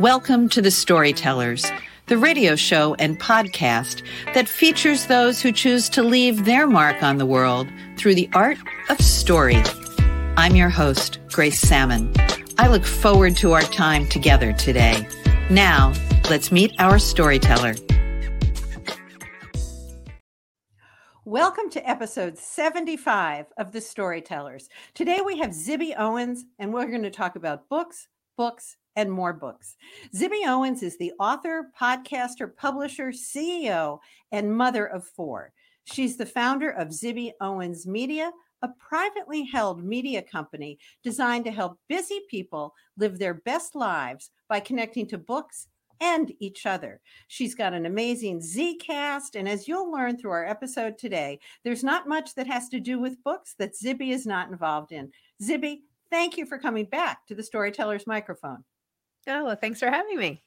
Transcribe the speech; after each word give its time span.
Welcome 0.00 0.48
to 0.50 0.62
The 0.62 0.70
Storytellers, 0.70 1.68
the 2.06 2.18
radio 2.18 2.54
show 2.54 2.94
and 3.00 3.18
podcast 3.18 4.04
that 4.32 4.48
features 4.48 5.06
those 5.06 5.42
who 5.42 5.50
choose 5.50 5.88
to 5.88 6.04
leave 6.04 6.44
their 6.44 6.68
mark 6.68 7.02
on 7.02 7.18
the 7.18 7.26
world 7.26 7.66
through 7.96 8.14
the 8.14 8.30
art 8.32 8.58
of 8.90 9.00
story. 9.00 9.60
I'm 10.36 10.54
your 10.54 10.68
host, 10.68 11.18
Grace 11.32 11.58
Sammon. 11.58 12.12
I 12.60 12.68
look 12.68 12.84
forward 12.84 13.36
to 13.38 13.54
our 13.54 13.62
time 13.62 14.06
together 14.06 14.52
today. 14.52 15.04
Now, 15.50 15.92
let's 16.30 16.52
meet 16.52 16.76
our 16.78 17.00
storyteller. 17.00 17.74
Welcome 21.24 21.70
to 21.70 21.90
episode 21.90 22.38
75 22.38 23.46
of 23.56 23.72
The 23.72 23.80
Storytellers. 23.80 24.68
Today 24.94 25.22
we 25.26 25.38
have 25.38 25.50
Zibby 25.50 25.92
Owens, 25.98 26.44
and 26.56 26.72
we're 26.72 26.86
going 26.86 27.02
to 27.02 27.10
talk 27.10 27.34
about 27.34 27.68
books, 27.68 28.06
books, 28.36 28.76
and 28.98 29.12
more 29.12 29.32
books. 29.32 29.76
Zibby 30.12 30.44
Owens 30.44 30.82
is 30.82 30.98
the 30.98 31.12
author, 31.20 31.70
podcaster, 31.80 32.54
publisher, 32.54 33.12
CEO, 33.12 34.00
and 34.32 34.52
mother 34.52 34.86
of 34.86 35.06
four. 35.06 35.52
She's 35.84 36.16
the 36.16 36.26
founder 36.26 36.70
of 36.70 36.88
Zibby 36.88 37.30
Owens 37.40 37.86
Media, 37.86 38.32
a 38.62 38.68
privately 38.80 39.44
held 39.44 39.84
media 39.84 40.20
company 40.20 40.80
designed 41.04 41.44
to 41.44 41.52
help 41.52 41.78
busy 41.88 42.22
people 42.28 42.74
live 42.96 43.20
their 43.20 43.34
best 43.34 43.76
lives 43.76 44.32
by 44.48 44.58
connecting 44.58 45.06
to 45.06 45.16
books 45.16 45.68
and 46.00 46.32
each 46.40 46.66
other. 46.66 47.00
She's 47.28 47.54
got 47.54 47.74
an 47.74 47.86
amazing 47.86 48.40
Zcast. 48.40 49.36
And 49.36 49.48
as 49.48 49.68
you'll 49.68 49.92
learn 49.92 50.18
through 50.18 50.32
our 50.32 50.46
episode 50.46 50.98
today, 50.98 51.38
there's 51.62 51.84
not 51.84 52.08
much 52.08 52.34
that 52.34 52.48
has 52.48 52.68
to 52.70 52.80
do 52.80 52.98
with 52.98 53.22
books 53.22 53.54
that 53.60 53.76
Zibby 53.76 54.10
is 54.10 54.26
not 54.26 54.50
involved 54.50 54.90
in. 54.90 55.12
Zibby, 55.40 55.82
thank 56.10 56.36
you 56.36 56.46
for 56.46 56.58
coming 56.58 56.84
back 56.86 57.26
to 57.28 57.36
the 57.36 57.42
Storyteller's 57.44 58.06
microphone. 58.06 58.64
Oh, 59.28 59.44
well, 59.44 59.56
thanks 59.56 59.80
for 59.80 59.90
having 59.90 60.18
me. 60.18 60.42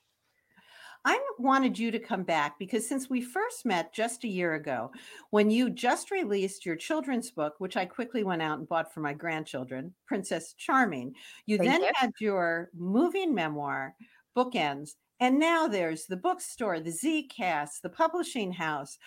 I 1.03 1.19
wanted 1.39 1.79
you 1.79 1.89
to 1.91 1.99
come 1.99 2.23
back 2.23 2.59
because 2.59 2.87
since 2.87 3.09
we 3.09 3.21
first 3.21 3.65
met 3.65 3.91
just 3.91 4.23
a 4.23 4.27
year 4.27 4.53
ago, 4.53 4.91
when 5.31 5.49
you 5.49 5.69
just 5.69 6.11
released 6.11 6.63
your 6.65 6.75
children's 6.75 7.31
book, 7.31 7.55
which 7.57 7.75
I 7.75 7.85
quickly 7.85 8.23
went 8.23 8.43
out 8.43 8.59
and 8.59 8.67
bought 8.67 8.93
for 8.93 8.99
my 8.99 9.13
grandchildren, 9.13 9.93
Princess 10.05 10.53
Charming, 10.53 11.15
you 11.47 11.57
Thank 11.57 11.69
then 11.69 11.81
you. 11.81 11.91
had 11.95 12.11
your 12.19 12.69
moving 12.77 13.33
memoir, 13.33 13.95
Bookends, 14.37 14.91
and 15.19 15.39
now 15.39 15.67
there's 15.67 16.05
the 16.05 16.17
bookstore, 16.17 16.79
the 16.79 16.91
Zcast, 16.91 17.81
the 17.81 17.89
publishing 17.89 18.51
house, 18.51 18.99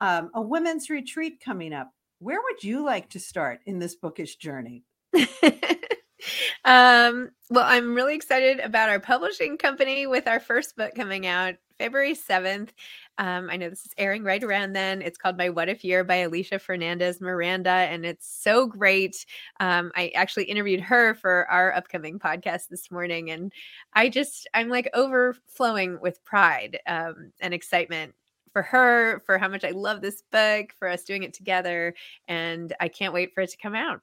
um, 0.00 0.30
a 0.34 0.40
women's 0.40 0.88
retreat 0.88 1.42
coming 1.44 1.74
up. 1.74 1.90
Where 2.18 2.40
would 2.42 2.64
you 2.64 2.84
like 2.84 3.10
to 3.10 3.20
start 3.20 3.60
in 3.66 3.78
this 3.78 3.94
bookish 3.94 4.36
journey? 4.36 4.84
um, 6.64 7.30
well, 7.50 7.64
I'm 7.66 7.94
really 7.94 8.14
excited 8.14 8.60
about 8.60 8.88
our 8.88 9.00
publishing 9.00 9.58
company 9.58 10.06
with 10.06 10.26
our 10.26 10.40
first 10.40 10.76
book 10.76 10.94
coming 10.94 11.26
out 11.26 11.54
February 11.78 12.14
7th. 12.14 12.70
Um, 13.18 13.48
I 13.50 13.56
know 13.56 13.68
this 13.68 13.84
is 13.84 13.94
airing 13.98 14.22
right 14.22 14.42
around 14.42 14.72
then. 14.72 15.02
It's 15.02 15.18
called 15.18 15.36
My 15.36 15.50
What 15.50 15.68
If 15.68 15.84
Year 15.84 16.04
by 16.04 16.18
Alisha 16.18 16.60
Fernandez 16.60 17.20
Miranda, 17.20 17.70
and 17.70 18.06
it's 18.06 18.26
so 18.26 18.66
great. 18.66 19.26
Um, 19.60 19.90
I 19.94 20.12
actually 20.14 20.44
interviewed 20.44 20.80
her 20.80 21.14
for 21.14 21.46
our 21.50 21.74
upcoming 21.74 22.18
podcast 22.18 22.68
this 22.68 22.90
morning, 22.90 23.30
and 23.30 23.52
I 23.94 24.08
just, 24.08 24.48
I'm 24.54 24.68
like 24.68 24.88
overflowing 24.94 25.98
with 26.00 26.24
pride 26.24 26.78
um, 26.86 27.32
and 27.40 27.52
excitement 27.52 28.14
for 28.52 28.62
her, 28.62 29.20
for 29.26 29.38
how 29.38 29.48
much 29.48 29.64
I 29.64 29.70
love 29.70 30.00
this 30.00 30.22
book, 30.30 30.72
for 30.78 30.88
us 30.88 31.04
doing 31.04 31.22
it 31.22 31.34
together, 31.34 31.94
and 32.28 32.72
I 32.80 32.88
can't 32.88 33.14
wait 33.14 33.34
for 33.34 33.40
it 33.40 33.50
to 33.50 33.56
come 33.56 33.74
out. 33.74 34.00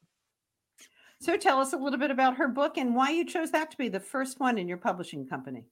So 1.22 1.38
tell 1.38 1.62
us 1.62 1.72
a 1.72 1.78
little 1.78 2.00
bit 2.00 2.12
about 2.12 2.36
her 2.38 2.48
book 2.50 2.78
and 2.78 2.96
why 2.96 3.12
you 3.12 3.26
chose 3.26 3.52
that 3.52 3.72
to 3.72 3.78
be 3.78 3.88
the 3.90 4.00
first 4.00 4.40
one 4.40 4.58
in 4.58 4.68
your 4.68 4.78
publishing 4.78 5.26
company. 5.28 5.66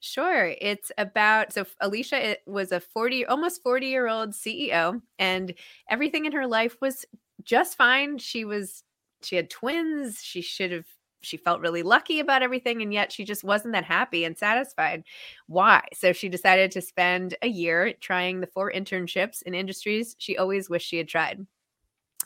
Sure. 0.00 0.54
It's 0.60 0.90
about 0.96 1.52
so 1.52 1.64
Alisha 1.82 2.36
was 2.46 2.72
a 2.72 2.80
40 2.80 3.26
almost 3.26 3.62
40 3.62 3.86
year 3.86 4.08
old 4.08 4.30
CEO 4.34 5.00
and 5.18 5.54
everything 5.90 6.24
in 6.24 6.32
her 6.32 6.46
life 6.46 6.76
was 6.80 7.04
just 7.44 7.76
fine. 7.76 8.18
She 8.18 8.44
was 8.44 8.82
she 9.22 9.36
had 9.36 9.50
twins. 9.50 10.22
She 10.22 10.40
should 10.40 10.72
have 10.72 10.86
she 11.22 11.36
felt 11.36 11.60
really 11.60 11.82
lucky 11.82 12.18
about 12.18 12.42
everything 12.42 12.80
and 12.80 12.94
yet 12.94 13.12
she 13.12 13.24
just 13.24 13.44
wasn't 13.44 13.74
that 13.74 13.84
happy 13.84 14.24
and 14.24 14.38
satisfied. 14.38 15.04
Why? 15.48 15.82
So 15.92 16.12
she 16.14 16.30
decided 16.30 16.70
to 16.72 16.80
spend 16.80 17.34
a 17.42 17.48
year 17.48 17.92
trying 18.00 18.40
the 18.40 18.46
four 18.46 18.72
internships 18.72 19.42
in 19.42 19.54
industries 19.54 20.16
she 20.18 20.38
always 20.38 20.70
wished 20.70 20.88
she 20.88 20.96
had 20.96 21.08
tried 21.08 21.46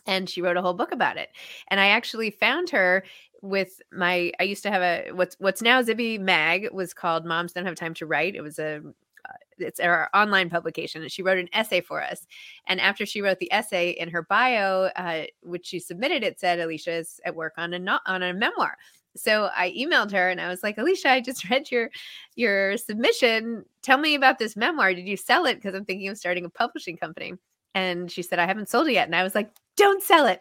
and 0.07 0.29
she 0.29 0.43
wrote 0.43 0.57
a 0.57 0.63
whole 0.63 0.75
book 0.75 0.93
about 0.93 1.17
it. 1.17 1.31
And 1.69 1.81
I 1.81 1.89
actually 1.89 2.31
found 2.31 2.71
her 2.71 3.05
with 3.45 3.83
my 3.93 4.33
I 4.41 4.45
used 4.45 4.63
to 4.63 4.71
have 4.71 4.83
a 4.83 5.11
what's 5.13 5.37
what's 5.39 5.61
now 5.61 5.83
Zibby 5.83 6.19
Mag 6.19 6.69
was 6.73 6.95
called 6.95 7.27
Moms 7.27 7.53
Don't 7.53 7.67
Have 7.67 7.75
Time 7.75 7.95
to 7.95 8.07
Write. 8.07 8.35
It 8.35 8.41
was 8.41 8.59
a 8.59 8.81
uh, 9.27 9.33
it's 9.59 9.81
our 9.81 10.09
online 10.15 10.49
publication 10.49 11.03
and 11.03 11.13
she 11.13 11.23
wrote 11.23 11.39
an 11.39 11.49
essay 11.53 11.81
for 11.81 12.03
us 12.03 12.27
and 12.67 12.81
after 12.81 13.07
she 13.07 13.21
wrote 13.23 13.39
the 13.39 13.53
essay 13.53 13.91
in 13.91 14.11
her 14.11 14.23
bio 14.23 14.91
uh, 14.97 15.25
which 15.43 15.67
she 15.67 15.79
submitted 15.79 16.23
it 16.23 16.41
said 16.41 16.59
alisha 16.59 17.01
is 17.01 17.21
at 17.25 17.35
work 17.37 17.55
on 17.57 17.75
a 17.75 17.79
not 17.79 18.01
on 18.07 18.23
a 18.23 18.33
memoir. 18.33 18.77
So 19.15 19.51
i 19.55 19.73
emailed 19.79 20.11
her 20.13 20.31
and 20.31 20.41
i 20.41 20.49
was 20.49 20.63
like 20.63 20.77
alisha 20.79 21.07
i 21.07 21.21
just 21.21 21.49
read 21.51 21.71
your 21.71 21.91
your 22.37 22.79
submission. 22.79 23.67
Tell 23.83 23.99
me 23.99 24.15
about 24.15 24.39
this 24.39 24.57
memoir. 24.57 24.95
Did 24.95 25.07
you 25.07 25.19
sell 25.19 25.45
it? 25.45 25.57
Because 25.57 25.75
i'm 25.75 25.85
thinking 25.85 26.09
of 26.09 26.17
starting 26.17 26.47
a 26.47 26.51
publishing 26.51 26.97
company. 26.97 27.35
And 27.75 28.11
she 28.11 28.23
said 28.23 28.39
i 28.39 28.47
haven't 28.47 28.71
sold 28.71 28.89
it 28.89 28.93
yet. 28.93 29.07
And 29.07 29.15
i 29.15 29.23
was 29.23 29.35
like 29.35 29.51
don't 29.77 30.03
sell 30.03 30.27
it. 30.27 30.41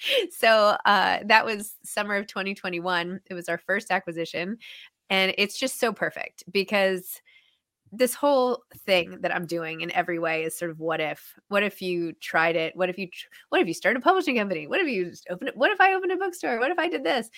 so 0.36 0.76
uh, 0.84 1.18
that 1.26 1.44
was 1.44 1.76
summer 1.84 2.16
of 2.16 2.26
2021. 2.26 3.20
It 3.30 3.34
was 3.34 3.48
our 3.48 3.58
first 3.58 3.90
acquisition. 3.90 4.58
And 5.10 5.34
it's 5.38 5.58
just 5.58 5.78
so 5.78 5.92
perfect 5.92 6.44
because 6.50 7.20
this 7.92 8.14
whole 8.14 8.64
thing 8.86 9.18
that 9.20 9.34
I'm 9.34 9.46
doing 9.46 9.82
in 9.82 9.92
every 9.92 10.18
way 10.18 10.42
is 10.42 10.58
sort 10.58 10.70
of 10.70 10.80
what 10.80 11.00
if? 11.00 11.34
What 11.48 11.62
if 11.62 11.80
you 11.80 12.12
tried 12.14 12.56
it? 12.56 12.74
What 12.74 12.88
if 12.88 12.98
you 12.98 13.08
what 13.50 13.60
if 13.60 13.68
you 13.68 13.74
started 13.74 14.00
a 14.00 14.02
publishing 14.02 14.36
company? 14.36 14.66
What 14.66 14.80
if 14.80 14.88
you 14.88 15.12
open 15.30 15.48
it? 15.48 15.56
What 15.56 15.70
if 15.70 15.80
I 15.80 15.94
opened 15.94 16.12
a 16.12 16.16
bookstore? 16.16 16.58
What 16.58 16.70
if 16.70 16.78
I 16.78 16.88
did 16.88 17.04
this? 17.04 17.30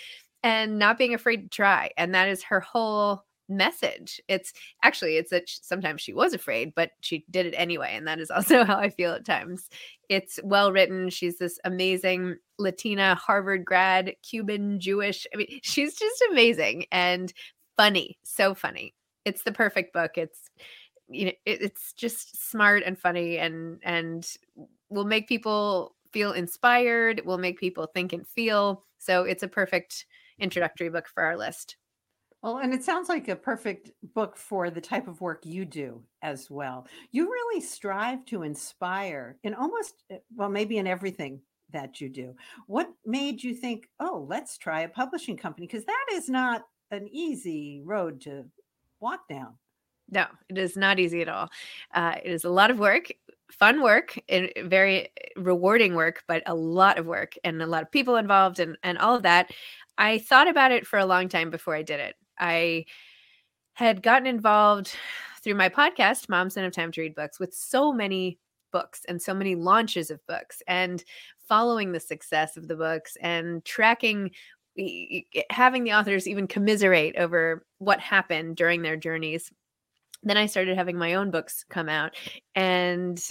And 0.42 0.78
not 0.78 0.96
being 0.96 1.12
afraid 1.12 1.42
to 1.42 1.48
try. 1.48 1.90
And 1.98 2.14
that 2.14 2.28
is 2.28 2.42
her 2.44 2.60
whole 2.60 3.25
message. 3.48 4.20
It's 4.28 4.52
actually 4.82 5.16
it's 5.16 5.30
that 5.30 5.44
sometimes 5.48 6.00
she 6.00 6.12
was 6.12 6.34
afraid, 6.34 6.74
but 6.74 6.90
she 7.00 7.24
did 7.30 7.46
it 7.46 7.54
anyway, 7.56 7.92
and 7.94 8.06
that 8.06 8.20
is 8.20 8.30
also 8.34 8.64
how 8.64 8.76
I 8.76 8.90
feel 8.90 9.12
at 9.12 9.24
times. 9.24 9.68
It's 10.08 10.38
well 10.42 10.72
written. 10.72 11.10
She's 11.10 11.38
this 11.38 11.58
amazing 11.64 12.36
Latina 12.58 13.14
Harvard 13.14 13.64
grad, 13.64 14.14
Cuban 14.22 14.80
Jewish. 14.80 15.26
I 15.32 15.38
mean, 15.38 15.60
she's 15.62 15.94
just 15.94 16.24
amazing 16.30 16.86
and 16.92 17.32
funny, 17.76 18.18
so 18.22 18.54
funny. 18.54 18.94
It's 19.24 19.42
the 19.42 19.52
perfect 19.52 19.92
book. 19.92 20.12
It's 20.16 20.50
you 21.08 21.26
know, 21.26 21.32
it, 21.44 21.62
it's 21.62 21.92
just 21.92 22.50
smart 22.50 22.82
and 22.84 22.98
funny 22.98 23.38
and 23.38 23.78
and 23.82 24.28
will 24.88 25.04
make 25.04 25.28
people 25.28 25.94
feel 26.12 26.32
inspired, 26.32 27.22
will 27.24 27.38
make 27.38 27.58
people 27.58 27.86
think 27.86 28.12
and 28.12 28.26
feel. 28.26 28.82
So 28.98 29.24
it's 29.24 29.42
a 29.42 29.48
perfect 29.48 30.06
introductory 30.38 30.88
book 30.88 31.08
for 31.08 31.22
our 31.22 31.36
list. 31.36 31.76
Well, 32.46 32.58
and 32.58 32.72
it 32.72 32.84
sounds 32.84 33.08
like 33.08 33.26
a 33.26 33.34
perfect 33.34 33.90
book 34.14 34.36
for 34.36 34.70
the 34.70 34.80
type 34.80 35.08
of 35.08 35.20
work 35.20 35.44
you 35.44 35.64
do 35.64 36.00
as 36.22 36.48
well. 36.48 36.86
You 37.10 37.28
really 37.28 37.60
strive 37.60 38.24
to 38.26 38.44
inspire 38.44 39.36
in 39.42 39.52
almost, 39.52 40.04
eh, 40.10 40.18
well, 40.36 40.48
maybe 40.48 40.78
in 40.78 40.86
everything 40.86 41.40
that 41.72 42.00
you 42.00 42.08
do. 42.08 42.36
What 42.68 42.88
made 43.04 43.42
you 43.42 43.52
think, 43.52 43.88
oh, 43.98 44.24
let's 44.28 44.58
try 44.58 44.82
a 44.82 44.88
publishing 44.88 45.36
company? 45.36 45.66
Because 45.66 45.84
that 45.86 46.06
is 46.12 46.28
not 46.28 46.62
an 46.92 47.08
easy 47.10 47.82
road 47.84 48.20
to 48.20 48.44
walk 49.00 49.26
down. 49.28 49.54
No, 50.08 50.26
it 50.48 50.56
is 50.56 50.76
not 50.76 51.00
easy 51.00 51.22
at 51.22 51.28
all. 51.28 51.48
Uh, 51.94 52.14
it 52.24 52.30
is 52.30 52.44
a 52.44 52.48
lot 52.48 52.70
of 52.70 52.78
work, 52.78 53.08
fun 53.50 53.82
work, 53.82 54.16
and 54.28 54.52
very 54.66 55.08
rewarding 55.34 55.96
work, 55.96 56.22
but 56.28 56.44
a 56.46 56.54
lot 56.54 56.96
of 56.96 57.06
work 57.06 57.34
and 57.42 57.60
a 57.60 57.66
lot 57.66 57.82
of 57.82 57.90
people 57.90 58.14
involved 58.14 58.60
and, 58.60 58.78
and 58.84 58.98
all 58.98 59.16
of 59.16 59.24
that. 59.24 59.50
I 59.98 60.18
thought 60.18 60.46
about 60.46 60.70
it 60.70 60.86
for 60.86 61.00
a 61.00 61.06
long 61.06 61.28
time 61.28 61.50
before 61.50 61.74
I 61.74 61.82
did 61.82 61.98
it. 61.98 62.14
I 62.38 62.86
had 63.74 64.02
gotten 64.02 64.26
involved 64.26 64.96
through 65.42 65.54
my 65.54 65.68
podcast, 65.68 66.28
Moms 66.28 66.54
Don't 66.54 66.64
Have 66.64 66.72
Time 66.72 66.92
to 66.92 67.00
Read 67.00 67.14
Books, 67.14 67.38
with 67.38 67.54
so 67.54 67.92
many 67.92 68.38
books 68.72 69.02
and 69.08 69.20
so 69.20 69.32
many 69.32 69.54
launches 69.54 70.10
of 70.10 70.26
books 70.26 70.62
and 70.66 71.04
following 71.48 71.92
the 71.92 72.00
success 72.00 72.56
of 72.56 72.68
the 72.68 72.76
books 72.76 73.16
and 73.20 73.64
tracking 73.64 74.30
having 75.48 75.84
the 75.84 75.92
authors 75.92 76.28
even 76.28 76.46
commiserate 76.46 77.16
over 77.16 77.64
what 77.78 77.98
happened 78.00 78.56
during 78.56 78.82
their 78.82 78.96
journeys. 78.96 79.50
Then 80.22 80.36
i 80.36 80.46
started 80.46 80.76
having 80.76 80.98
my 80.98 81.14
own 81.14 81.30
books 81.30 81.64
come 81.70 81.88
out 81.88 82.16
and 82.54 83.22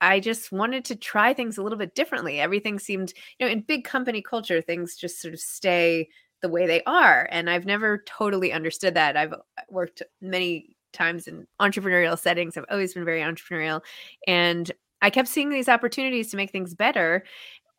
i 0.00 0.20
just 0.20 0.52
wanted 0.52 0.84
to 0.86 0.96
try 0.96 1.32
things 1.32 1.56
a 1.56 1.62
little 1.62 1.78
bit 1.78 1.94
differently. 1.94 2.40
Everything 2.40 2.78
seemed 2.78 3.14
you 3.38 3.46
know 3.46 3.52
in 3.52 3.60
big 3.62 3.84
company 3.84 4.20
culture 4.20 4.60
things 4.60 4.96
just 4.96 5.20
sort 5.20 5.32
of 5.32 5.40
stay 5.40 6.08
the 6.42 6.48
way 6.48 6.66
they 6.66 6.82
are. 6.84 7.28
And 7.30 7.48
I've 7.48 7.66
never 7.66 8.02
totally 8.06 8.52
understood 8.52 8.94
that. 8.94 9.16
I've 9.16 9.32
uh, 9.32 9.38
worked 9.68 10.02
many 10.20 10.76
times 10.92 11.26
in 11.26 11.46
entrepreneurial 11.60 12.18
settings. 12.18 12.56
I've 12.56 12.64
always 12.70 12.94
been 12.94 13.04
very 13.04 13.20
entrepreneurial. 13.20 13.82
And 14.26 14.70
I 15.02 15.10
kept 15.10 15.28
seeing 15.28 15.50
these 15.50 15.68
opportunities 15.68 16.30
to 16.30 16.36
make 16.36 16.50
things 16.50 16.74
better, 16.74 17.24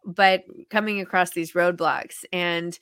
but 0.05 0.43
coming 0.69 0.99
across 1.01 1.31
these 1.31 1.53
roadblocks. 1.53 2.23
And 2.31 2.77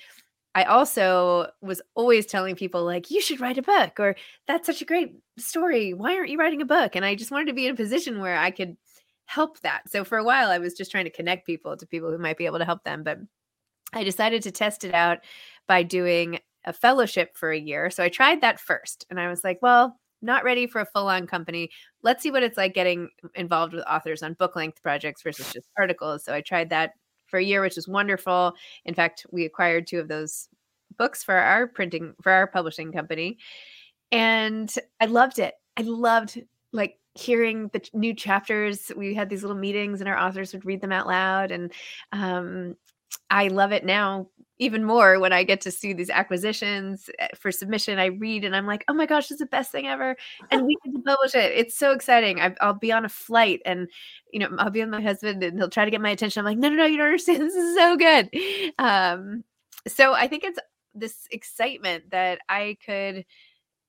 I 0.55 0.63
also 0.63 1.47
was 1.61 1.81
always 1.95 2.25
telling 2.25 2.55
people 2.55 2.83
like 2.83 3.11
you 3.11 3.21
should 3.21 3.39
write 3.39 3.57
a 3.57 3.63
book 3.63 3.99
or 3.99 4.15
that's 4.47 4.65
such 4.65 4.81
a 4.81 4.85
great 4.85 5.13
story. 5.37 5.93
Why 5.93 6.15
aren't 6.15 6.31
you 6.31 6.39
writing 6.39 6.61
a 6.61 6.65
book? 6.65 6.95
And 6.95 7.05
I 7.05 7.15
just 7.15 7.31
wanted 7.31 7.47
to 7.47 7.53
be 7.53 7.67
in 7.67 7.73
a 7.73 7.77
position 7.77 8.19
where 8.19 8.37
I 8.37 8.51
could 8.51 8.75
help 9.25 9.59
that. 9.59 9.83
So 9.89 10.03
for 10.03 10.17
a 10.17 10.23
while 10.23 10.49
I 10.49 10.57
was 10.57 10.73
just 10.73 10.89
trying 10.89 11.05
to 11.05 11.11
connect 11.11 11.45
people 11.45 11.77
to 11.77 11.85
people 11.85 12.11
who 12.11 12.17
might 12.17 12.37
be 12.37 12.47
able 12.47 12.57
to 12.57 12.65
help 12.65 12.83
them, 12.83 13.03
but 13.03 13.19
I 13.93 14.03
decided 14.03 14.41
to 14.43 14.51
test 14.51 14.83
it 14.83 14.93
out 14.93 15.19
by 15.69 15.83
doing 15.83 16.39
a 16.65 16.73
fellowship 16.73 17.37
for 17.37 17.51
a 17.51 17.57
year. 17.57 17.89
So 17.91 18.03
I 18.03 18.09
tried 18.09 18.41
that 18.41 18.59
first 18.59 19.05
and 19.09 19.19
I 19.19 19.29
was 19.29 19.43
like, 19.43 19.59
well, 19.61 19.97
not 20.21 20.43
ready 20.43 20.67
for 20.67 20.81
a 20.81 20.85
full 20.85 21.07
on 21.07 21.27
company. 21.27 21.69
Let's 22.03 22.23
see 22.23 22.31
what 22.31 22.43
it's 22.43 22.57
like 22.57 22.73
getting 22.73 23.07
involved 23.35 23.73
with 23.73 23.85
authors 23.85 24.23
on 24.23 24.33
book 24.33 24.55
length 24.55 24.81
projects 24.81 25.21
versus 25.21 25.53
just 25.53 25.69
articles. 25.77 26.25
So 26.25 26.33
I 26.33 26.41
tried 26.41 26.71
that 26.71 26.93
for 27.27 27.37
a 27.37 27.43
year, 27.43 27.61
which 27.61 27.75
was 27.75 27.87
wonderful. 27.87 28.53
In 28.83 28.95
fact, 28.95 29.25
we 29.31 29.45
acquired 29.45 29.87
two 29.87 29.99
of 29.99 30.07
those 30.09 30.49
books 30.97 31.23
for 31.23 31.35
our 31.35 31.67
printing, 31.67 32.15
for 32.21 32.31
our 32.31 32.47
publishing 32.47 32.91
company. 32.91 33.37
And 34.11 34.73
I 34.99 35.05
loved 35.05 35.37
it. 35.37 35.53
I 35.77 35.83
loved 35.83 36.41
like 36.73 36.97
hearing 37.13 37.69
the 37.73 37.87
new 37.93 38.15
chapters. 38.15 38.91
We 38.97 39.13
had 39.13 39.29
these 39.29 39.43
little 39.43 39.55
meetings 39.55 40.01
and 40.01 40.09
our 40.09 40.17
authors 40.17 40.51
would 40.51 40.65
read 40.65 40.81
them 40.81 40.91
out 40.91 41.07
loud. 41.07 41.51
And 41.51 41.71
um, 42.11 42.75
I 43.29 43.47
love 43.47 43.71
it 43.71 43.85
now 43.85 44.29
even 44.59 44.83
more 44.83 45.19
when 45.19 45.31
I 45.31 45.43
get 45.43 45.61
to 45.61 45.71
see 45.71 45.93
these 45.93 46.09
acquisitions 46.09 47.09
eh, 47.17 47.29
for 47.35 47.51
submission. 47.51 47.97
I 47.97 48.07
read 48.07 48.43
and 48.43 48.55
I'm 48.55 48.67
like, 48.67 48.83
oh 48.89 48.93
my 48.93 49.05
gosh, 49.05 49.31
it's 49.31 49.39
the 49.39 49.45
best 49.45 49.71
thing 49.71 49.87
ever. 49.87 50.17
And 50.51 50.65
we 50.65 50.77
get 50.83 50.93
to 50.93 51.01
publish 51.01 51.33
it. 51.33 51.53
It's 51.55 51.77
so 51.77 51.93
exciting. 51.93 52.41
I, 52.41 52.53
will 52.61 52.73
be 52.73 52.91
on 52.91 53.05
a 53.05 53.09
flight 53.09 53.61
and, 53.65 53.87
you 54.31 54.39
know, 54.39 54.49
I'll 54.59 54.69
be 54.69 54.81
with 54.81 54.89
my 54.89 55.01
husband 55.01 55.41
and 55.43 55.57
he'll 55.57 55.69
try 55.69 55.85
to 55.85 55.91
get 55.91 56.01
my 56.01 56.09
attention. 56.09 56.41
I'm 56.41 56.45
like, 56.45 56.57
no, 56.57 56.69
no, 56.69 56.75
no, 56.75 56.85
you 56.85 56.97
don't 56.97 57.07
understand. 57.07 57.39
This 57.49 57.55
is 57.55 57.75
so 57.75 57.95
good. 57.95 58.29
Um, 58.77 59.43
so 59.87 60.13
I 60.13 60.27
think 60.27 60.43
it's 60.43 60.59
this 60.93 61.27
excitement 61.31 62.11
that 62.11 62.41
I 62.49 62.77
could 62.85 63.25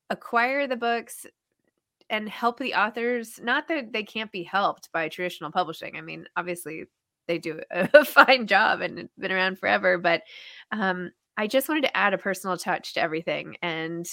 acquire 0.08 0.67
the 0.67 0.76
books 0.76 1.26
and 2.08 2.28
help 2.28 2.58
the 2.58 2.75
authors. 2.75 3.40
Not 3.43 3.69
that 3.69 3.93
they 3.93 4.05
can't 4.05 4.31
be 4.31 4.44
helped 4.44 4.90
by 4.93 5.08
traditional 5.08 5.50
publishing. 5.50 5.96
I 5.96 6.00
mean, 6.00 6.26
obviously 6.37 6.84
they 7.31 7.38
do 7.38 7.61
a 7.71 8.05
fine 8.05 8.47
job 8.47 8.81
and 8.81 9.09
been 9.19 9.32
around 9.32 9.59
forever. 9.59 9.99
But 9.99 10.23
um, 10.73 11.12
I 11.37 11.47
just 11.47 11.69
wanted 11.69 11.85
to 11.85 11.97
add 11.97 12.12
a 12.12 12.19
personal 12.19 12.56
touch 12.56 12.94
to 12.94 13.00
everything 13.00 13.56
and 13.62 14.06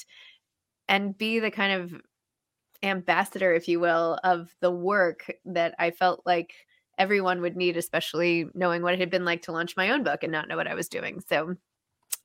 and 0.87 1.17
be 1.17 1.39
the 1.39 1.51
kind 1.51 1.81
of 1.81 2.01
ambassador, 2.83 3.53
if 3.53 3.67
you 3.67 3.79
will, 3.79 4.19
of 4.23 4.55
the 4.61 4.71
work 4.71 5.29
that 5.45 5.73
I 5.79 5.91
felt 5.91 6.21
like 6.25 6.53
everyone 6.97 7.41
would 7.41 7.57
need, 7.57 7.75
especially 7.75 8.47
knowing 8.53 8.81
what 8.81 8.93
it 8.93 8.99
had 8.99 9.09
been 9.09 9.25
like 9.25 9.41
to 9.43 9.51
launch 9.51 9.75
my 9.75 9.89
own 9.89 10.03
book 10.03 10.23
and 10.23 10.31
not 10.31 10.47
know 10.47 10.55
what 10.55 10.67
I 10.67 10.75
was 10.75 10.87
doing. 10.87 11.21
So 11.27 11.55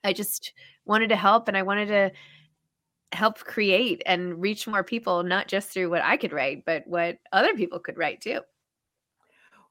I 0.05 0.12
just 0.12 0.53
wanted 0.85 1.09
to 1.09 1.17
help 1.17 1.49
and 1.49 1.56
I 1.56 1.62
wanted 1.62 1.87
to 1.87 2.12
help 3.12 3.41
create 3.41 4.03
and 4.06 4.41
reach 4.41 4.67
more 4.67 4.85
people, 4.85 5.23
not 5.23 5.49
just 5.49 5.71
through 5.71 5.91
what 5.91 6.03
I 6.03 6.17
could 6.17 6.33
write, 6.33 6.65
but 6.65 6.87
what 6.87 7.19
other 7.33 7.55
people 7.55 7.79
could 7.81 7.99
write 7.99 8.21
too. 8.21 8.41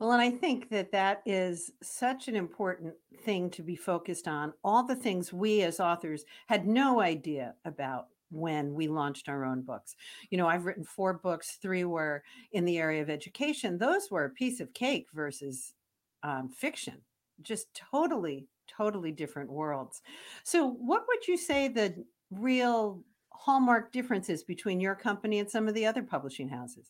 Well, 0.01 0.13
and 0.13 0.21
I 0.21 0.31
think 0.31 0.71
that 0.71 0.91
that 0.93 1.21
is 1.27 1.73
such 1.83 2.27
an 2.27 2.35
important 2.35 2.95
thing 3.23 3.51
to 3.51 3.61
be 3.61 3.75
focused 3.75 4.27
on. 4.27 4.51
All 4.63 4.81
the 4.81 4.95
things 4.95 5.31
we 5.31 5.61
as 5.61 5.79
authors 5.79 6.25
had 6.47 6.65
no 6.65 7.01
idea 7.01 7.53
about 7.65 8.07
when 8.31 8.73
we 8.73 8.87
launched 8.87 9.29
our 9.29 9.45
own 9.45 9.61
books. 9.61 9.95
You 10.31 10.39
know, 10.39 10.47
I've 10.47 10.65
written 10.65 10.83
four 10.83 11.13
books, 11.13 11.59
three 11.61 11.83
were 11.83 12.23
in 12.51 12.65
the 12.65 12.79
area 12.79 13.03
of 13.03 13.11
education. 13.11 13.77
Those 13.77 14.09
were 14.09 14.25
a 14.25 14.31
piece 14.31 14.59
of 14.59 14.73
cake 14.73 15.05
versus 15.13 15.75
um, 16.23 16.49
fiction, 16.49 17.03
just 17.43 17.67
totally, 17.75 18.47
totally 18.67 19.11
different 19.11 19.51
worlds. 19.51 20.01
So, 20.43 20.67
what 20.67 21.03
would 21.09 21.27
you 21.27 21.37
say 21.37 21.67
the 21.67 22.03
real 22.31 23.03
hallmark 23.29 23.91
differences 23.91 24.43
between 24.43 24.79
your 24.79 24.95
company 24.95 25.37
and 25.37 25.51
some 25.51 25.67
of 25.67 25.75
the 25.75 25.85
other 25.85 26.01
publishing 26.01 26.49
houses? 26.49 26.89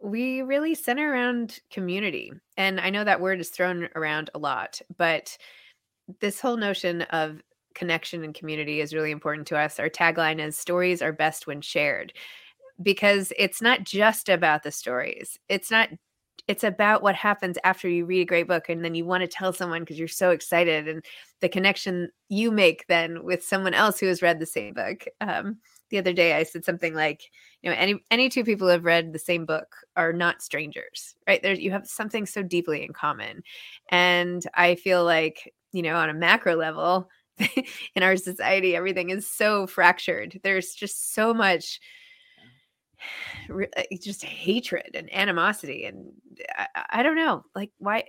We 0.00 0.42
really 0.42 0.74
center 0.74 1.10
around 1.12 1.60
community. 1.70 2.32
And 2.56 2.80
I 2.80 2.90
know 2.90 3.04
that 3.04 3.20
word 3.20 3.40
is 3.40 3.48
thrown 3.48 3.88
around 3.94 4.30
a 4.34 4.38
lot, 4.38 4.80
but 4.96 5.36
this 6.20 6.40
whole 6.40 6.56
notion 6.56 7.02
of 7.02 7.42
connection 7.74 8.24
and 8.24 8.34
community 8.34 8.80
is 8.80 8.94
really 8.94 9.10
important 9.10 9.46
to 9.48 9.58
us. 9.58 9.78
Our 9.78 9.90
tagline 9.90 10.40
is 10.40 10.56
stories 10.56 11.02
are 11.02 11.12
best 11.12 11.46
when 11.46 11.60
shared 11.60 12.12
because 12.82 13.32
it's 13.38 13.62
not 13.62 13.84
just 13.84 14.28
about 14.28 14.62
the 14.62 14.70
stories. 14.70 15.38
It's 15.48 15.70
not 15.70 15.90
it's 16.48 16.64
about 16.64 17.02
what 17.02 17.16
happens 17.16 17.58
after 17.64 17.88
you 17.88 18.04
read 18.04 18.20
a 18.20 18.24
great 18.24 18.46
book 18.46 18.68
and 18.68 18.84
then 18.84 18.94
you 18.94 19.04
want 19.04 19.20
to 19.22 19.26
tell 19.26 19.52
someone 19.52 19.82
because 19.82 19.98
you're 19.98 20.06
so 20.06 20.30
excited 20.30 20.86
and 20.86 21.04
the 21.40 21.48
connection 21.48 22.08
you 22.28 22.52
make 22.52 22.86
then 22.86 23.24
with 23.24 23.44
someone 23.44 23.74
else 23.74 23.98
who 23.98 24.06
has 24.06 24.22
read 24.22 24.38
the 24.38 24.46
same 24.46 24.72
book. 24.72 25.06
Um, 25.20 25.58
the 25.90 25.98
other 25.98 26.12
day 26.12 26.34
I 26.34 26.42
said 26.42 26.64
something 26.64 26.94
like, 26.94 27.30
you 27.62 27.70
know, 27.70 27.76
any 27.76 28.02
any 28.10 28.28
two 28.28 28.44
people 28.44 28.66
who 28.66 28.72
have 28.72 28.84
read 28.84 29.12
the 29.12 29.18
same 29.18 29.46
book 29.46 29.76
are 29.96 30.12
not 30.12 30.42
strangers, 30.42 31.14
right? 31.26 31.42
There 31.42 31.54
you 31.54 31.70
have 31.70 31.86
something 31.86 32.26
so 32.26 32.42
deeply 32.42 32.84
in 32.84 32.92
common. 32.92 33.42
And 33.90 34.42
I 34.54 34.74
feel 34.76 35.04
like, 35.04 35.52
you 35.72 35.82
know, 35.82 35.96
on 35.96 36.10
a 36.10 36.14
macro 36.14 36.56
level, 36.56 37.08
in 37.94 38.02
our 38.02 38.16
society, 38.16 38.74
everything 38.74 39.10
is 39.10 39.30
so 39.30 39.66
fractured. 39.66 40.40
There's 40.42 40.74
just 40.74 41.14
so 41.14 41.34
much 41.34 41.80
eh, 43.76 43.84
just 44.00 44.24
hatred 44.24 44.90
and 44.94 45.12
animosity 45.14 45.84
and 45.84 46.12
I, 46.56 46.66
I 46.90 47.02
don't 47.02 47.16
know 47.16 47.44
like 47.54 47.70
why 47.78 48.04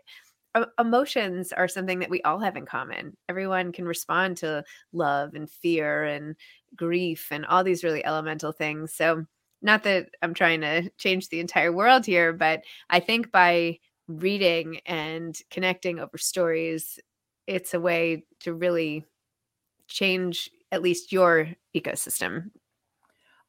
emotions 0.80 1.52
are 1.52 1.68
something 1.68 2.00
that 2.00 2.10
we 2.10 2.22
all 2.24 2.40
have 2.40 2.56
in 2.56 2.66
common. 2.66 3.16
Everyone 3.30 3.72
can 3.72 3.86
respond 3.86 4.38
to 4.38 4.64
love 4.92 5.34
and 5.34 5.50
fear 5.50 6.04
and 6.04 6.36
grief 6.76 7.28
and 7.32 7.46
all 7.46 7.64
these 7.64 7.84
really 7.84 8.04
elemental 8.06 8.52
things. 8.52 8.94
So, 8.94 9.26
not 9.62 9.84
that 9.84 10.10
I'm 10.22 10.34
trying 10.34 10.62
to 10.62 10.90
change 10.98 11.30
the 11.30 11.40
entire 11.40 11.72
world 11.72 12.06
here, 12.06 12.32
but 12.32 12.64
I 12.90 13.00
think 13.00 13.32
by 13.32 13.80
reading 14.08 14.80
and 14.86 15.38
connecting 15.50 16.00
over 16.00 16.18
stories, 16.18 17.00
it's 17.48 17.74
a 17.74 17.80
way 17.80 18.26
to 18.42 18.54
really 18.54 19.06
change 19.88 20.50
at 20.72 20.82
least 20.82 21.12
your 21.12 21.50
ecosystem. 21.76 22.52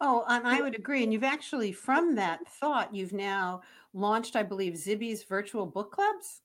Oh, 0.00 0.24
and 0.28 0.46
I 0.46 0.62
would 0.62 0.76
agree. 0.76 1.02
And 1.02 1.12
you've 1.12 1.24
actually, 1.24 1.72
from 1.72 2.14
that 2.14 2.46
thought, 2.48 2.94
you've 2.94 3.12
now 3.12 3.62
launched, 3.92 4.36
I 4.36 4.44
believe, 4.44 4.74
Zibby's 4.74 5.24
virtual 5.24 5.66
book 5.66 5.92
clubs. 5.92 6.42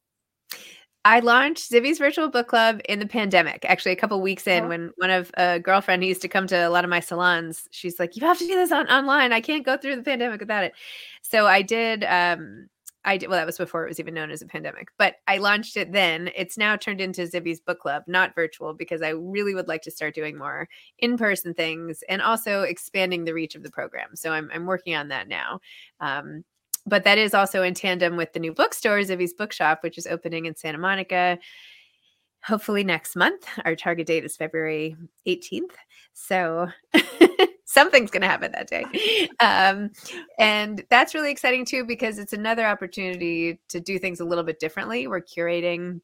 I 1.05 1.19
launched 1.19 1.69
Zibby's 1.69 1.97
virtual 1.97 2.29
book 2.29 2.47
club 2.47 2.79
in 2.87 2.99
the 2.99 3.05
pandemic, 3.05 3.65
actually 3.65 3.91
a 3.91 3.97
couple 3.97 4.21
weeks 4.21 4.47
in, 4.47 4.65
oh. 4.65 4.67
when 4.69 4.91
one 4.95 5.09
of 5.09 5.31
a 5.35 5.59
girlfriend 5.59 6.01
who 6.01 6.07
used 6.07 6.21
to 6.21 6.29
come 6.29 6.47
to 6.47 6.55
a 6.55 6.69
lot 6.69 6.85
of 6.85 6.89
my 6.89 7.01
salons, 7.01 7.67
she's 7.71 7.99
like, 7.99 8.15
"You 8.15 8.25
have 8.25 8.39
to 8.39 8.47
do 8.47 8.55
this 8.55 8.71
on 8.71 8.87
online. 8.87 9.33
I 9.33 9.41
can't 9.41 9.65
go 9.65 9.75
through 9.75 9.97
the 9.97 10.03
pandemic 10.03 10.39
without 10.39 10.63
it." 10.63 10.73
So 11.21 11.45
I 11.45 11.61
did. 11.61 12.05
Um, 12.05 12.69
I 13.05 13.17
did. 13.17 13.27
Well, 13.27 13.37
that 13.37 13.45
was 13.45 13.57
before 13.57 13.83
it 13.83 13.89
was 13.89 13.99
even 13.99 14.13
known 14.13 14.31
as 14.31 14.41
a 14.41 14.45
pandemic, 14.45 14.87
but 14.97 15.15
I 15.27 15.39
launched 15.39 15.75
it 15.75 15.91
then. 15.91 16.29
It's 16.37 16.57
now 16.57 16.77
turned 16.77 17.01
into 17.01 17.23
Zibby's 17.23 17.59
book 17.59 17.79
club, 17.79 18.03
not 18.07 18.33
virtual, 18.33 18.73
because 18.73 19.01
I 19.01 19.09
really 19.09 19.53
would 19.53 19.67
like 19.67 19.81
to 19.81 19.91
start 19.91 20.15
doing 20.15 20.37
more 20.37 20.69
in-person 20.99 21.53
things 21.53 22.01
and 22.07 22.21
also 22.21 22.61
expanding 22.61 23.25
the 23.25 23.33
reach 23.33 23.55
of 23.55 23.63
the 23.63 23.71
program. 23.71 24.15
So 24.15 24.31
I'm 24.31 24.49
I'm 24.53 24.65
working 24.65 24.95
on 24.95 25.09
that 25.09 25.27
now. 25.27 25.59
Um, 25.99 26.45
but 26.85 27.03
that 27.03 27.17
is 27.17 27.33
also 27.33 27.63
in 27.63 27.73
tandem 27.73 28.17
with 28.17 28.33
the 28.33 28.39
new 28.39 28.53
bookstore, 28.53 28.99
Zibby's 28.99 29.33
Bookshop, 29.33 29.83
which 29.83 29.97
is 29.97 30.07
opening 30.07 30.45
in 30.45 30.55
Santa 30.55 30.77
Monica 30.77 31.39
hopefully 32.43 32.83
next 32.83 33.15
month. 33.15 33.47
Our 33.65 33.75
target 33.75 34.07
date 34.07 34.25
is 34.25 34.35
February 34.35 34.95
18th. 35.27 35.71
So 36.13 36.67
something's 37.65 38.11
going 38.11 38.21
to 38.21 38.27
happen 38.27 38.51
that 38.51 38.67
day. 38.67 39.29
Um, 39.39 39.89
and 40.37 40.83
that's 40.89 41.15
really 41.15 41.31
exciting 41.31 41.65
too, 41.65 41.85
because 41.85 42.19
it's 42.19 42.33
another 42.33 42.65
opportunity 42.65 43.59
to 43.69 43.79
do 43.79 43.97
things 43.97 44.19
a 44.19 44.25
little 44.25 44.43
bit 44.43 44.59
differently. 44.59 45.07
We're 45.07 45.21
curating 45.21 46.01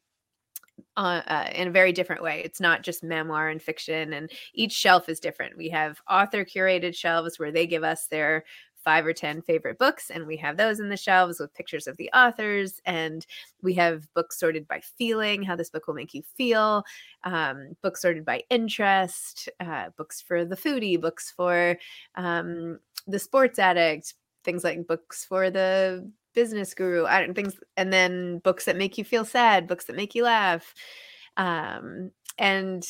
uh, 0.96 1.22
uh, 1.26 1.50
in 1.54 1.68
a 1.68 1.70
very 1.70 1.92
different 1.92 2.22
way. 2.22 2.42
It's 2.44 2.60
not 2.60 2.82
just 2.82 3.04
memoir 3.04 3.48
and 3.48 3.62
fiction, 3.62 4.14
and 4.14 4.30
each 4.54 4.72
shelf 4.72 5.08
is 5.08 5.20
different. 5.20 5.56
We 5.56 5.68
have 5.68 6.00
author 6.10 6.44
curated 6.44 6.96
shelves 6.96 7.38
where 7.38 7.52
they 7.52 7.66
give 7.66 7.84
us 7.84 8.06
their 8.06 8.44
five 8.84 9.06
or 9.06 9.12
10 9.12 9.42
favorite 9.42 9.78
books, 9.78 10.10
and 10.10 10.26
we 10.26 10.36
have 10.36 10.56
those 10.56 10.80
in 10.80 10.88
the 10.88 10.96
shelves 10.96 11.38
with 11.38 11.54
pictures 11.54 11.86
of 11.86 11.96
the 11.96 12.10
authors. 12.14 12.80
And 12.84 13.26
we 13.62 13.74
have 13.74 14.12
books 14.14 14.38
sorted 14.38 14.66
by 14.66 14.80
feeling, 14.98 15.42
how 15.42 15.56
this 15.56 15.70
book 15.70 15.86
will 15.86 15.94
make 15.94 16.14
you 16.14 16.22
feel, 16.36 16.84
um, 17.24 17.76
books 17.82 18.02
sorted 18.02 18.24
by 18.24 18.42
interest, 18.50 19.48
uh, 19.60 19.86
books 19.96 20.20
for 20.20 20.44
the 20.44 20.56
foodie, 20.56 21.00
books 21.00 21.32
for 21.36 21.76
um, 22.14 22.78
the 23.06 23.18
sports 23.18 23.58
addict, 23.58 24.14
things 24.44 24.64
like 24.64 24.86
books 24.86 25.24
for 25.24 25.50
the 25.50 26.10
business 26.34 26.74
guru, 26.74 27.06
I 27.06 27.20
don't 27.20 27.34
things, 27.34 27.54
and 27.76 27.92
then 27.92 28.38
books 28.38 28.64
that 28.64 28.76
make 28.76 28.98
you 28.98 29.04
feel 29.04 29.24
sad, 29.24 29.66
books 29.66 29.86
that 29.86 29.96
make 29.96 30.14
you 30.14 30.24
laugh. 30.24 30.74
Um, 31.36 32.10
and 32.38 32.86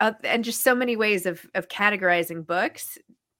uh, 0.00 0.12
and 0.24 0.44
just 0.44 0.62
so 0.62 0.74
many 0.74 0.96
ways 0.96 1.26
of 1.26 1.46
of 1.54 1.68
categorizing 1.68 2.46
books 2.46 2.98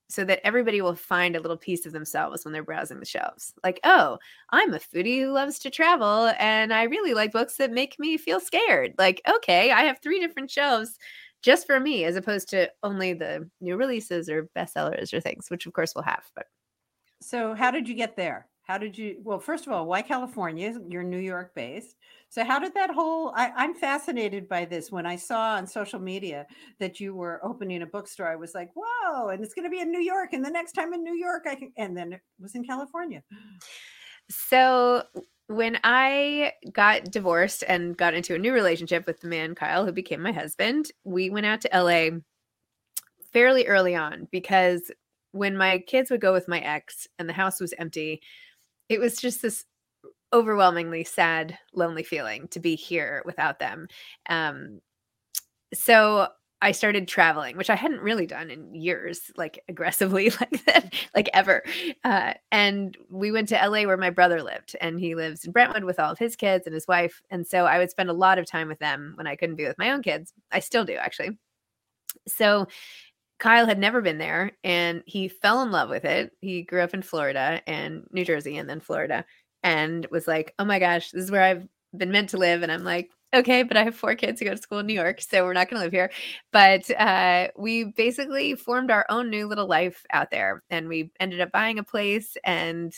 so 0.08 0.24
that 0.24 0.40
everybody 0.44 0.80
will 0.80 0.94
find 0.94 1.34
a 1.34 1.40
little 1.40 1.56
piece 1.56 1.84
of 1.84 1.92
themselves 1.92 2.44
when 2.44 2.52
they're 2.52 2.62
browsing 2.62 3.00
the 3.00 3.06
shelves. 3.06 3.52
Like, 3.64 3.80
oh, 3.84 4.18
I'm 4.50 4.72
a 4.72 4.78
foodie 4.78 5.20
who 5.20 5.32
loves 5.32 5.58
to 5.60 5.70
travel 5.70 6.32
and 6.38 6.72
I 6.72 6.84
really 6.84 7.14
like 7.14 7.32
books 7.32 7.56
that 7.56 7.72
make 7.72 7.98
me 7.98 8.16
feel 8.16 8.40
scared. 8.40 8.94
Like, 8.98 9.20
okay, 9.28 9.72
I 9.72 9.82
have 9.82 9.98
three 10.00 10.20
different 10.20 10.50
shelves 10.50 10.98
just 11.42 11.66
for 11.66 11.80
me 11.80 12.04
as 12.04 12.16
opposed 12.16 12.48
to 12.50 12.70
only 12.82 13.12
the 13.12 13.48
new 13.60 13.76
releases 13.76 14.28
or 14.28 14.48
bestsellers 14.56 15.12
or 15.12 15.20
things, 15.20 15.50
which 15.50 15.66
of 15.66 15.72
course 15.72 15.94
we'll 15.94 16.04
have. 16.04 16.24
But 16.34 16.46
so 17.20 17.54
how 17.54 17.70
did 17.70 17.88
you 17.88 17.94
get 17.94 18.16
there? 18.16 18.46
How 18.66 18.78
did 18.78 18.98
you 18.98 19.16
well, 19.22 19.38
first 19.38 19.66
of 19.66 19.72
all, 19.72 19.86
why 19.86 20.02
California? 20.02 20.74
You're 20.88 21.04
New 21.04 21.20
York 21.20 21.54
based. 21.54 21.94
So 22.28 22.44
how 22.44 22.58
did 22.58 22.74
that 22.74 22.90
whole 22.90 23.32
I, 23.36 23.52
I'm 23.56 23.74
fascinated 23.74 24.48
by 24.48 24.64
this. 24.64 24.90
When 24.90 25.06
I 25.06 25.14
saw 25.14 25.54
on 25.54 25.68
social 25.68 26.00
media 26.00 26.46
that 26.80 26.98
you 26.98 27.14
were 27.14 27.40
opening 27.44 27.82
a 27.82 27.86
bookstore, 27.86 28.28
I 28.28 28.34
was 28.34 28.54
like, 28.54 28.70
whoa, 28.74 29.28
and 29.28 29.42
it's 29.42 29.54
gonna 29.54 29.70
be 29.70 29.80
in 29.80 29.92
New 29.92 30.00
York. 30.00 30.32
And 30.32 30.44
the 30.44 30.50
next 30.50 30.72
time 30.72 30.92
in 30.92 31.04
New 31.04 31.14
York, 31.14 31.44
I 31.48 31.54
can 31.54 31.72
and 31.76 31.96
then 31.96 32.12
it 32.12 32.20
was 32.40 32.56
in 32.56 32.64
California. 32.64 33.22
So 34.28 35.04
when 35.46 35.78
I 35.84 36.52
got 36.72 37.12
divorced 37.12 37.62
and 37.68 37.96
got 37.96 38.14
into 38.14 38.34
a 38.34 38.38
new 38.38 38.52
relationship 38.52 39.06
with 39.06 39.20
the 39.20 39.28
man 39.28 39.54
Kyle 39.54 39.84
who 39.84 39.92
became 39.92 40.20
my 40.20 40.32
husband, 40.32 40.90
we 41.04 41.30
went 41.30 41.46
out 41.46 41.60
to 41.60 41.70
LA 41.72 42.18
fairly 43.32 43.66
early 43.66 43.94
on 43.94 44.26
because 44.32 44.90
when 45.30 45.56
my 45.56 45.78
kids 45.78 46.10
would 46.10 46.20
go 46.20 46.32
with 46.32 46.48
my 46.48 46.58
ex 46.60 47.06
and 47.18 47.28
the 47.28 47.34
house 47.34 47.60
was 47.60 47.74
empty, 47.78 48.20
it 48.88 49.00
was 49.00 49.16
just 49.16 49.42
this 49.42 49.64
overwhelmingly 50.32 51.04
sad, 51.04 51.58
lonely 51.72 52.02
feeling 52.02 52.48
to 52.48 52.60
be 52.60 52.74
here 52.74 53.22
without 53.24 53.58
them. 53.58 53.88
Um, 54.28 54.80
so 55.74 56.28
I 56.62 56.72
started 56.72 57.06
traveling, 57.06 57.56
which 57.56 57.68
I 57.68 57.74
hadn't 57.74 58.00
really 58.00 58.26
done 58.26 58.50
in 58.50 58.74
years, 58.74 59.30
like 59.36 59.62
aggressively, 59.68 60.30
like 60.40 60.64
that, 60.64 60.94
like 61.14 61.28
ever. 61.34 61.62
Uh, 62.02 62.34
and 62.50 62.96
we 63.10 63.30
went 63.30 63.48
to 63.50 63.54
LA 63.56 63.82
where 63.82 63.96
my 63.96 64.10
brother 64.10 64.42
lived, 64.42 64.74
and 64.80 64.98
he 64.98 65.14
lives 65.14 65.44
in 65.44 65.52
Brentwood 65.52 65.84
with 65.84 66.00
all 66.00 66.10
of 66.10 66.18
his 66.18 66.34
kids 66.34 66.66
and 66.66 66.74
his 66.74 66.88
wife. 66.88 67.20
And 67.30 67.46
so 67.46 67.66
I 67.66 67.78
would 67.78 67.90
spend 67.90 68.08
a 68.08 68.14
lot 68.14 68.38
of 68.38 68.46
time 68.46 68.68
with 68.68 68.78
them 68.78 69.12
when 69.16 69.26
I 69.26 69.36
couldn't 69.36 69.56
be 69.56 69.66
with 69.66 69.78
my 69.78 69.90
own 69.90 70.02
kids. 70.02 70.32
I 70.50 70.60
still 70.60 70.84
do, 70.84 70.94
actually. 70.94 71.38
So 72.26 72.66
Kyle 73.38 73.66
had 73.66 73.78
never 73.78 74.00
been 74.00 74.18
there 74.18 74.52
and 74.64 75.02
he 75.06 75.28
fell 75.28 75.62
in 75.62 75.70
love 75.70 75.90
with 75.90 76.04
it. 76.04 76.32
He 76.40 76.62
grew 76.62 76.82
up 76.82 76.94
in 76.94 77.02
Florida 77.02 77.60
and 77.66 78.06
New 78.10 78.24
Jersey 78.24 78.56
and 78.56 78.68
then 78.68 78.80
Florida 78.80 79.24
and 79.62 80.06
was 80.10 80.26
like, 80.26 80.54
oh 80.58 80.64
my 80.64 80.78
gosh, 80.78 81.10
this 81.10 81.24
is 81.24 81.30
where 81.30 81.42
I've 81.42 81.66
been 81.96 82.10
meant 82.10 82.30
to 82.30 82.38
live. 82.38 82.62
And 82.62 82.72
I'm 82.72 82.84
like, 82.84 83.10
okay, 83.34 83.62
but 83.62 83.76
I 83.76 83.84
have 83.84 83.94
four 83.94 84.14
kids 84.14 84.40
who 84.40 84.46
go 84.46 84.52
to 84.52 84.56
school 84.56 84.78
in 84.78 84.86
New 84.86 84.94
York, 84.94 85.20
so 85.20 85.44
we're 85.44 85.52
not 85.52 85.68
going 85.68 85.80
to 85.80 85.84
live 85.84 85.92
here. 85.92 86.10
But 86.52 86.90
uh, 86.98 87.48
we 87.56 87.84
basically 87.84 88.54
formed 88.54 88.90
our 88.90 89.04
own 89.08 89.30
new 89.30 89.46
little 89.46 89.66
life 89.66 90.04
out 90.12 90.30
there, 90.30 90.62
and 90.70 90.88
we 90.88 91.10
ended 91.20 91.40
up 91.40 91.52
buying 91.52 91.78
a 91.78 91.84
place. 91.84 92.36
And 92.44 92.94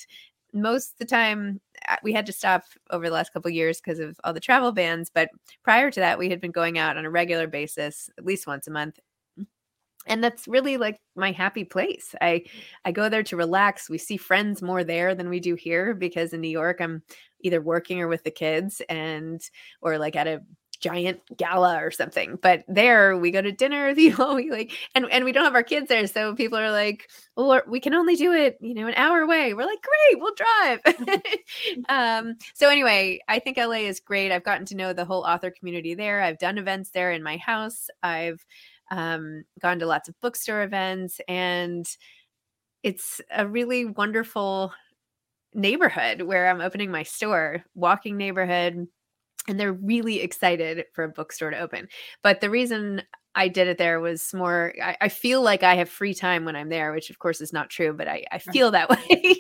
most 0.53 0.93
of 0.93 0.99
the 0.99 1.05
time, 1.07 1.61
uh, 1.89 1.97
we 2.03 2.13
had 2.13 2.27
to 2.27 2.33
stop 2.33 2.65
over 2.91 3.07
the 3.07 3.15
last 3.15 3.33
couple 3.33 3.51
years 3.51 3.81
because 3.81 3.99
of 3.99 4.19
all 4.25 4.33
the 4.33 4.41
travel 4.41 4.73
bans. 4.73 5.11
But 5.13 5.31
prior 5.63 5.91
to 5.91 6.01
that, 6.01 6.19
we 6.19 6.31
had 6.31 6.41
been 6.41 6.53
going 6.53 6.79
out 6.79 6.97
on 6.97 7.05
a 7.05 7.11
regular 7.11 7.47
basis, 7.47 8.11
at 8.19 8.25
least 8.25 8.47
once 8.47 8.67
a 8.69 8.71
month, 8.71 8.99
and 10.09 10.23
that's 10.23 10.49
really 10.49 10.77
like 10.77 11.01
my 11.17 11.33
happy 11.33 11.65
place. 11.65 12.15
I 12.21 12.45
i 12.85 12.93
go 12.93 13.09
there 13.09 13.23
to 13.23 13.37
relax 13.37 13.89
we 13.89 13.99
see 13.99 14.17
friends 14.17 14.63
more 14.63 14.85
there 14.85 15.15
than 15.15 15.29
we 15.29 15.41
do 15.41 15.55
here 15.55 15.95
because 15.95 16.33
in 16.33 16.41
new 16.41 16.49
york 16.49 16.81
i'm 16.81 17.03
either 17.41 17.61
working 17.61 18.01
or 18.01 18.09
with 18.09 18.25
the 18.25 18.31
kids 18.31 18.83
and 18.89 19.41
or 19.83 19.99
like 19.99 20.17
at 20.17 20.27
a 20.27 20.43
giant 20.81 21.21
gala 21.37 21.83
or 21.83 21.91
something 21.91 22.39
but 22.41 22.63
there 22.69 23.17
we 23.17 23.31
go 23.31 23.43
to 23.43 23.51
dinner 23.51 23.91
you 23.97 24.17
know 24.17 24.35
we 24.35 24.51
like 24.51 24.73
and 24.95 25.07
and 25.11 25.25
we 25.25 25.33
don't 25.33 25.45
have 25.45 25.55
our 25.55 25.63
kids 25.63 25.89
there 25.89 26.07
so 26.07 26.35
people 26.35 26.57
are 26.59 26.71
like 26.71 27.11
well 27.37 27.61
we 27.67 27.81
can 27.81 27.95
only 27.95 28.15
do 28.15 28.33
it 28.33 28.57
you 28.61 28.75
know 28.75 28.87
an 28.87 28.95
hour 28.95 29.21
away. 29.21 29.55
We're 29.55 29.67
like 29.67 29.83
great 29.83 30.21
we'll 30.21 30.35
drive. 30.35 30.81
Um 31.89 32.37
so 32.55 32.69
anyway 32.69 33.21
i 33.29 33.39
think 33.39 33.57
la 33.57 33.73
is 33.73 34.01
great. 34.01 34.31
I've 34.31 34.45
gotten 34.45 34.67
to 34.67 34.77
know 34.77 34.93
the 34.93 35.05
whole 35.05 35.25
author 35.25 35.51
community 35.51 35.95
there. 35.95 36.23
I've 36.23 36.39
done 36.39 36.59
events 36.59 36.91
there 36.91 37.13
in 37.13 37.23
my 37.23 37.39
house. 37.39 37.89
I've 38.03 38.45
um, 38.91 39.45
gone 39.61 39.79
to 39.79 39.87
lots 39.87 40.09
of 40.09 40.21
bookstore 40.21 40.63
events, 40.63 41.21
and 41.29 41.87
it's 42.83 43.21
a 43.35 43.47
really 43.47 43.85
wonderful 43.85 44.73
neighborhood 45.55 46.23
where 46.23 46.49
I'm 46.49 46.61
opening 46.61 46.91
my 46.91 47.03
store, 47.03 47.65
walking 47.75 48.17
neighborhood, 48.17 48.87
and 49.49 49.59
they're 49.59 49.73
really 49.73 50.21
excited 50.21 50.85
for 50.93 51.05
a 51.05 51.09
bookstore 51.09 51.51
to 51.51 51.59
open. 51.59 51.89
But 52.23 52.41
the 52.41 52.51
reason 52.51 53.03
I 53.35 53.49
did 53.49 53.69
it 53.69 53.79
there 53.79 54.01
was 54.01 54.35
more, 54.35 54.75
I, 54.83 54.97
I 55.03 55.09
feel 55.09 55.43
like 55.43 55.63
I 55.63 55.75
have 55.77 55.89
free 55.89 56.15
time 56.15 56.45
when 56.45 56.57
I'm 56.57 56.69
there, 56.69 56.93
which 56.93 57.11
of 57.11 57.19
course 57.19 57.41
is 57.41 57.53
not 57.53 57.71
true, 57.71 57.93
but 57.93 58.09
I, 58.09 58.25
I 58.31 58.39
feel 58.39 58.71
that 58.73 58.91
way. 59.11 59.35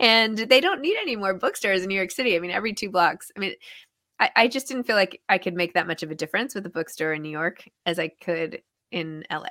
and 0.00 0.38
they 0.38 0.60
don't 0.60 0.80
need 0.80 0.96
any 1.00 1.16
more 1.16 1.34
bookstores 1.34 1.82
in 1.82 1.88
New 1.88 1.94
York 1.94 2.10
City. 2.10 2.36
I 2.36 2.40
mean, 2.40 2.50
every 2.50 2.72
two 2.72 2.90
blocks. 2.90 3.30
I 3.36 3.40
mean, 3.40 3.54
I, 4.22 4.30
I 4.36 4.48
just 4.48 4.68
didn't 4.68 4.84
feel 4.84 4.94
like 4.94 5.20
I 5.28 5.36
could 5.38 5.54
make 5.54 5.74
that 5.74 5.88
much 5.88 6.04
of 6.04 6.12
a 6.12 6.14
difference 6.14 6.54
with 6.54 6.64
a 6.64 6.70
bookstore 6.70 7.12
in 7.12 7.22
New 7.22 7.28
York 7.28 7.68
as 7.86 7.98
I 7.98 8.06
could 8.08 8.62
in 8.92 9.24
LA. 9.28 9.48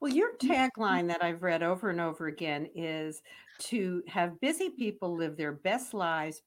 Well, 0.00 0.12
your 0.12 0.32
mm, 0.34 0.50
mm. 0.50 0.70
tagline 0.76 1.08
that 1.08 1.24
I've 1.24 1.42
read 1.42 1.62
over 1.62 1.88
and 1.88 2.00
over 2.00 2.26
again 2.26 2.68
is 2.74 3.22
to 3.60 4.02
have 4.06 4.40
busy 4.40 4.68
people 4.68 5.16
live 5.16 5.38
their 5.38 5.52
best 5.52 5.94
lives 5.94 6.42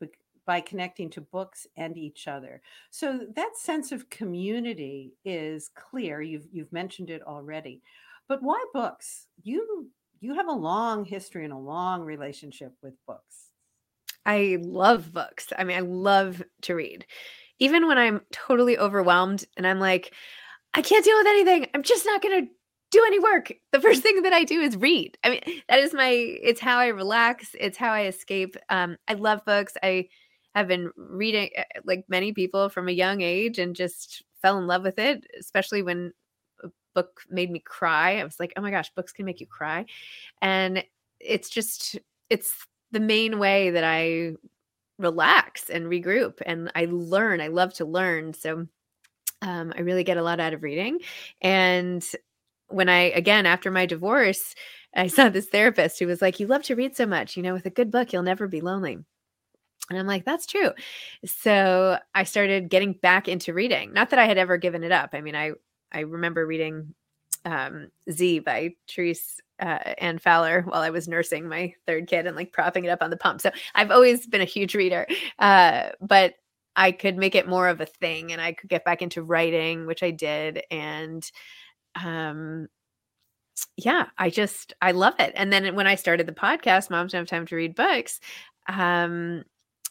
by 0.45 0.61
connecting 0.61 1.09
to 1.11 1.21
books 1.21 1.65
and 1.75 1.97
each 1.97 2.27
other. 2.27 2.61
So 2.91 3.21
that 3.35 3.57
sense 3.57 3.91
of 3.91 4.11
community 4.11 5.13
is 5.25 5.71
clear. 5.73 6.21
You've 6.21 6.47
you've 6.51 6.71
mentioned 6.71 7.09
it 7.09 7.23
already. 7.23 7.81
But 8.27 8.43
why 8.43 8.63
books? 8.73 9.27
You 9.41 9.89
you 10.19 10.35
have 10.35 10.47
a 10.47 10.51
long 10.51 11.03
history 11.03 11.45
and 11.45 11.53
a 11.53 11.57
long 11.57 12.01
relationship 12.01 12.73
with 12.83 12.93
books. 13.07 13.52
I 14.25 14.57
love 14.61 15.13
books. 15.13 15.47
I 15.57 15.63
mean, 15.63 15.77
I 15.77 15.81
love 15.81 16.41
to 16.63 16.75
read. 16.75 17.05
Even 17.59 17.87
when 17.87 17.97
I'm 17.97 18.21
totally 18.31 18.77
overwhelmed 18.77 19.45
and 19.57 19.67
I'm 19.67 19.79
like, 19.79 20.13
I 20.73 20.81
can't 20.81 21.05
deal 21.05 21.17
with 21.17 21.27
anything. 21.27 21.67
I'm 21.73 21.83
just 21.83 22.05
not 22.05 22.21
going 22.21 22.45
to 22.45 22.51
do 22.91 23.03
any 23.05 23.19
work. 23.19 23.51
The 23.71 23.81
first 23.81 24.01
thing 24.03 24.21
that 24.21 24.33
I 24.33 24.43
do 24.43 24.61
is 24.61 24.77
read. 24.77 25.17
I 25.23 25.29
mean, 25.29 25.41
that 25.67 25.79
is 25.79 25.93
my 25.93 26.09
it's 26.09 26.61
how 26.61 26.77
I 26.77 26.87
relax, 26.87 27.55
it's 27.59 27.77
how 27.77 27.91
I 27.91 28.05
escape. 28.05 28.55
Um 28.69 28.97
I 29.07 29.13
love 29.13 29.43
books. 29.45 29.73
I 29.81 30.09
have 30.53 30.67
been 30.67 30.91
reading 30.95 31.49
eh, 31.55 31.63
like 31.83 32.05
many 32.07 32.33
people 32.33 32.69
from 32.69 32.87
a 32.87 32.91
young 32.91 33.21
age 33.21 33.57
and 33.57 33.75
just 33.75 34.23
fell 34.41 34.59
in 34.59 34.67
love 34.67 34.83
with 34.83 34.99
it, 34.99 35.25
especially 35.39 35.81
when 35.81 36.13
a 36.63 36.69
book 36.93 37.21
made 37.29 37.49
me 37.49 37.59
cry. 37.59 38.19
I 38.19 38.23
was 38.23 38.39
like, 38.39 38.53
"Oh 38.55 38.61
my 38.61 38.69
gosh, 38.69 38.91
books 38.95 39.11
can 39.11 39.25
make 39.25 39.41
you 39.41 39.47
cry." 39.47 39.85
And 40.41 40.83
it's 41.19 41.49
just 41.49 41.97
it's 42.29 42.53
the 42.93 42.99
main 42.99 43.39
way 43.39 43.71
that 43.71 43.83
I 43.83 44.33
relax 44.99 45.69
and 45.69 45.87
regroup 45.87 46.41
and 46.45 46.71
I 46.75 46.85
learn. 46.85 47.41
I 47.41 47.47
love 47.47 47.73
to 47.75 47.85
learn. 47.85 48.33
So 48.33 48.67
um, 49.41 49.73
I 49.75 49.81
really 49.81 50.03
get 50.03 50.17
a 50.17 50.23
lot 50.23 50.39
out 50.39 50.53
of 50.53 50.63
reading. 50.63 50.99
And 51.41 52.05
when 52.67 52.87
I, 52.87 53.11
again, 53.11 53.45
after 53.45 53.71
my 53.71 53.85
divorce, 53.85 54.55
I 54.95 55.07
saw 55.07 55.29
this 55.29 55.49
therapist 55.49 55.99
who 55.99 56.07
was 56.07 56.21
like, 56.21 56.39
You 56.39 56.47
love 56.47 56.63
to 56.63 56.75
read 56.75 56.95
so 56.95 57.05
much, 57.05 57.35
you 57.35 57.43
know, 57.43 57.53
with 57.53 57.65
a 57.65 57.71
good 57.71 57.91
book, 57.91 58.13
you'll 58.13 58.23
never 58.23 58.47
be 58.47 58.61
lonely. 58.61 58.99
And 59.89 59.99
I'm 59.99 60.07
like, 60.07 60.23
that's 60.23 60.45
true. 60.45 60.71
So 61.25 61.97
I 62.15 62.23
started 62.23 62.69
getting 62.69 62.93
back 62.93 63.27
into 63.27 63.53
reading. 63.53 63.91
Not 63.91 64.11
that 64.11 64.19
I 64.19 64.27
had 64.27 64.37
ever 64.37 64.55
given 64.57 64.83
it 64.83 64.93
up. 64.93 65.09
I 65.11 65.19
mean, 65.19 65.35
I 65.35 65.51
I 65.91 66.01
remember 66.01 66.45
reading 66.47 66.93
um, 67.45 67.89
Z 68.11 68.39
by 68.39 68.75
Therese 68.89 69.39
uh, 69.59 69.93
Anne 69.97 70.19
Fowler 70.19 70.61
while 70.61 70.81
I 70.81 70.89
was 70.89 71.07
nursing 71.07 71.47
my 71.47 71.73
third 71.85 72.07
kid 72.07 72.25
and 72.25 72.35
like 72.35 72.51
propping 72.51 72.85
it 72.85 72.89
up 72.89 73.01
on 73.01 73.09
the 73.09 73.17
pump. 73.17 73.41
So 73.41 73.51
I've 73.75 73.91
always 73.91 74.27
been 74.27 74.41
a 74.41 74.45
huge 74.45 74.75
reader, 74.75 75.07
uh, 75.39 75.89
but 76.01 76.35
I 76.75 76.91
could 76.91 77.17
make 77.17 77.35
it 77.35 77.47
more 77.47 77.67
of 77.67 77.81
a 77.81 77.85
thing 77.85 78.31
and 78.31 78.41
I 78.41 78.53
could 78.53 78.69
get 78.69 78.85
back 78.85 79.01
into 79.01 79.21
writing, 79.21 79.85
which 79.85 80.03
I 80.03 80.11
did. 80.11 80.63
And 80.71 81.23
um, 82.03 82.67
yeah, 83.77 84.07
I 84.17 84.29
just, 84.29 84.73
I 84.81 84.91
love 84.91 85.13
it. 85.19 85.33
And 85.35 85.53
then 85.53 85.75
when 85.75 85.87
I 85.87 85.95
started 85.95 86.27
the 86.27 86.33
podcast, 86.33 86.89
Moms 86.89 87.11
Don't 87.11 87.19
Have 87.19 87.27
Time 87.27 87.45
to 87.45 87.55
Read 87.55 87.75
Books, 87.75 88.19
um, 88.67 89.43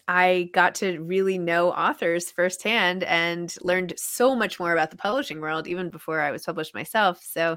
I 0.08 0.50
got 0.52 0.74
to 0.76 0.98
really 0.98 1.38
know 1.38 1.70
authors 1.70 2.30
firsthand 2.30 3.04
and 3.04 3.54
learned 3.62 3.94
so 3.96 4.34
much 4.34 4.58
more 4.58 4.72
about 4.72 4.90
the 4.90 4.96
publishing 4.96 5.40
world 5.40 5.68
even 5.68 5.90
before 5.90 6.20
I 6.20 6.32
was 6.32 6.44
published 6.44 6.74
myself. 6.74 7.22
So 7.22 7.56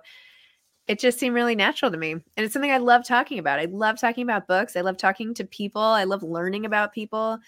it 0.88 1.00
just 1.00 1.20
seemed 1.20 1.34
really 1.34 1.56
natural 1.56 1.90
to 1.92 1.98
me. 1.98 2.12
And 2.12 2.24
it's 2.38 2.54
something 2.54 2.72
I 2.72 2.78
love 2.78 3.06
talking 3.06 3.40
about. 3.40 3.60
I 3.60 3.66
love 3.66 4.00
talking 4.00 4.24
about 4.24 4.48
books. 4.48 4.76
I 4.76 4.82
love 4.82 4.98
talking 4.98 5.34
to 5.34 5.44
people. 5.44 5.82
I 5.82 6.04
love 6.04 6.22
learning 6.22 6.66
about 6.66 6.94
people. 6.94 7.40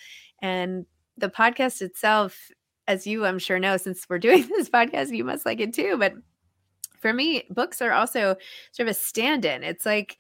And 0.41 0.85
the 1.17 1.29
podcast 1.29 1.81
itself, 1.81 2.49
as 2.87 3.05
you 3.05 3.25
I'm 3.25 3.39
sure 3.39 3.59
know, 3.59 3.77
since 3.77 4.07
we're 4.09 4.17
doing 4.17 4.47
this 4.49 4.69
podcast, 4.69 5.15
you 5.15 5.23
must 5.23 5.45
like 5.45 5.59
it 5.59 5.73
too. 5.73 5.97
But 5.99 6.13
for 6.99 7.13
me, 7.13 7.43
books 7.51 7.81
are 7.81 7.91
also 7.91 8.35
sort 8.71 8.87
of 8.87 8.91
a 8.91 8.93
stand 8.95 9.45
in. 9.45 9.63
It's 9.63 9.85
like 9.85 10.17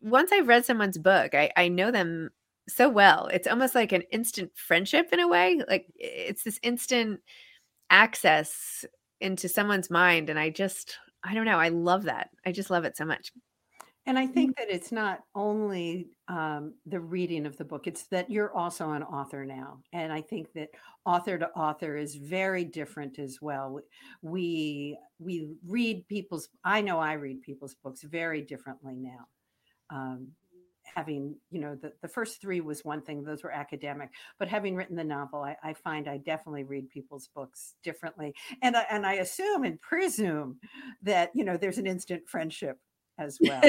once 0.00 0.30
I've 0.30 0.46
read 0.46 0.64
someone's 0.64 0.98
book, 0.98 1.34
I, 1.34 1.50
I 1.56 1.66
know 1.66 1.90
them 1.90 2.30
so 2.68 2.88
well. 2.88 3.26
It's 3.26 3.48
almost 3.48 3.74
like 3.74 3.92
an 3.92 4.02
instant 4.12 4.50
friendship 4.54 5.08
in 5.12 5.20
a 5.20 5.28
way. 5.28 5.60
Like 5.68 5.86
it's 5.96 6.44
this 6.44 6.58
instant 6.62 7.20
access 7.90 8.84
into 9.20 9.48
someone's 9.48 9.90
mind. 9.90 10.30
And 10.30 10.38
I 10.38 10.50
just, 10.50 10.98
I 11.24 11.34
don't 11.34 11.46
know. 11.46 11.58
I 11.58 11.68
love 11.68 12.04
that. 12.04 12.30
I 12.46 12.52
just 12.52 12.70
love 12.70 12.84
it 12.84 12.96
so 12.96 13.04
much. 13.04 13.32
And 14.04 14.18
I 14.18 14.26
think 14.26 14.56
that 14.56 14.68
it's 14.68 14.90
not 14.90 15.20
only 15.36 16.08
um, 16.26 16.74
the 16.86 16.98
reading 16.98 17.46
of 17.46 17.56
the 17.56 17.64
book, 17.64 17.86
it's 17.86 18.02
that 18.08 18.28
you're 18.28 18.52
also 18.52 18.90
an 18.90 19.04
author 19.04 19.44
now. 19.44 19.78
And 19.92 20.12
I 20.12 20.20
think 20.20 20.52
that 20.54 20.70
author 21.04 21.38
to 21.38 21.48
author 21.50 21.96
is 21.96 22.16
very 22.16 22.64
different 22.64 23.20
as 23.20 23.38
well. 23.40 23.78
We 24.20 24.98
we 25.20 25.52
read 25.68 26.08
people's 26.08 26.48
I 26.64 26.80
know 26.80 26.98
I 26.98 27.12
read 27.12 27.42
people's 27.42 27.76
books 27.76 28.02
very 28.02 28.42
differently 28.42 28.96
now. 28.96 29.28
Um, 29.90 30.32
having, 30.84 31.34
you 31.50 31.60
know, 31.60 31.74
the, 31.74 31.92
the 32.02 32.08
first 32.08 32.40
three 32.40 32.60
was 32.60 32.84
one 32.84 33.02
thing, 33.02 33.22
those 33.22 33.42
were 33.42 33.52
academic, 33.52 34.10
but 34.38 34.48
having 34.48 34.74
written 34.74 34.96
the 34.96 35.04
novel, 35.04 35.42
I, 35.42 35.56
I 35.62 35.72
find 35.74 36.08
I 36.08 36.18
definitely 36.18 36.64
read 36.64 36.88
people's 36.90 37.28
books 37.34 37.74
differently. 37.82 38.34
And, 38.62 38.76
I- 38.76 38.86
and 38.90 39.06
I 39.06 39.14
assume 39.14 39.64
and 39.64 39.80
presume 39.80 40.58
that, 41.02 41.30
you 41.34 41.44
know, 41.44 41.56
there's 41.56 41.78
an 41.78 41.86
instant 41.86 42.28
friendship 42.28 42.78
as 43.18 43.38
well. 43.42 43.62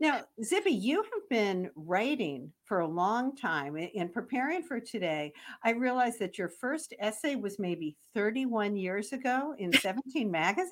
Now, 0.00 0.22
Zibby 0.42 0.80
you 0.80 1.02
have 1.02 1.28
been 1.28 1.70
writing 1.74 2.52
for 2.64 2.80
a 2.80 2.86
long 2.86 3.36
time. 3.36 3.76
In 3.76 4.08
preparing 4.08 4.62
for 4.62 4.80
today, 4.80 5.32
I 5.64 5.70
realized 5.72 6.18
that 6.20 6.38
your 6.38 6.48
first 6.48 6.94
essay 6.98 7.34
was 7.34 7.58
maybe 7.58 7.96
31 8.14 8.76
years 8.76 9.12
ago 9.12 9.54
in 9.58 9.72
17 9.80 10.30
magazine. 10.30 10.70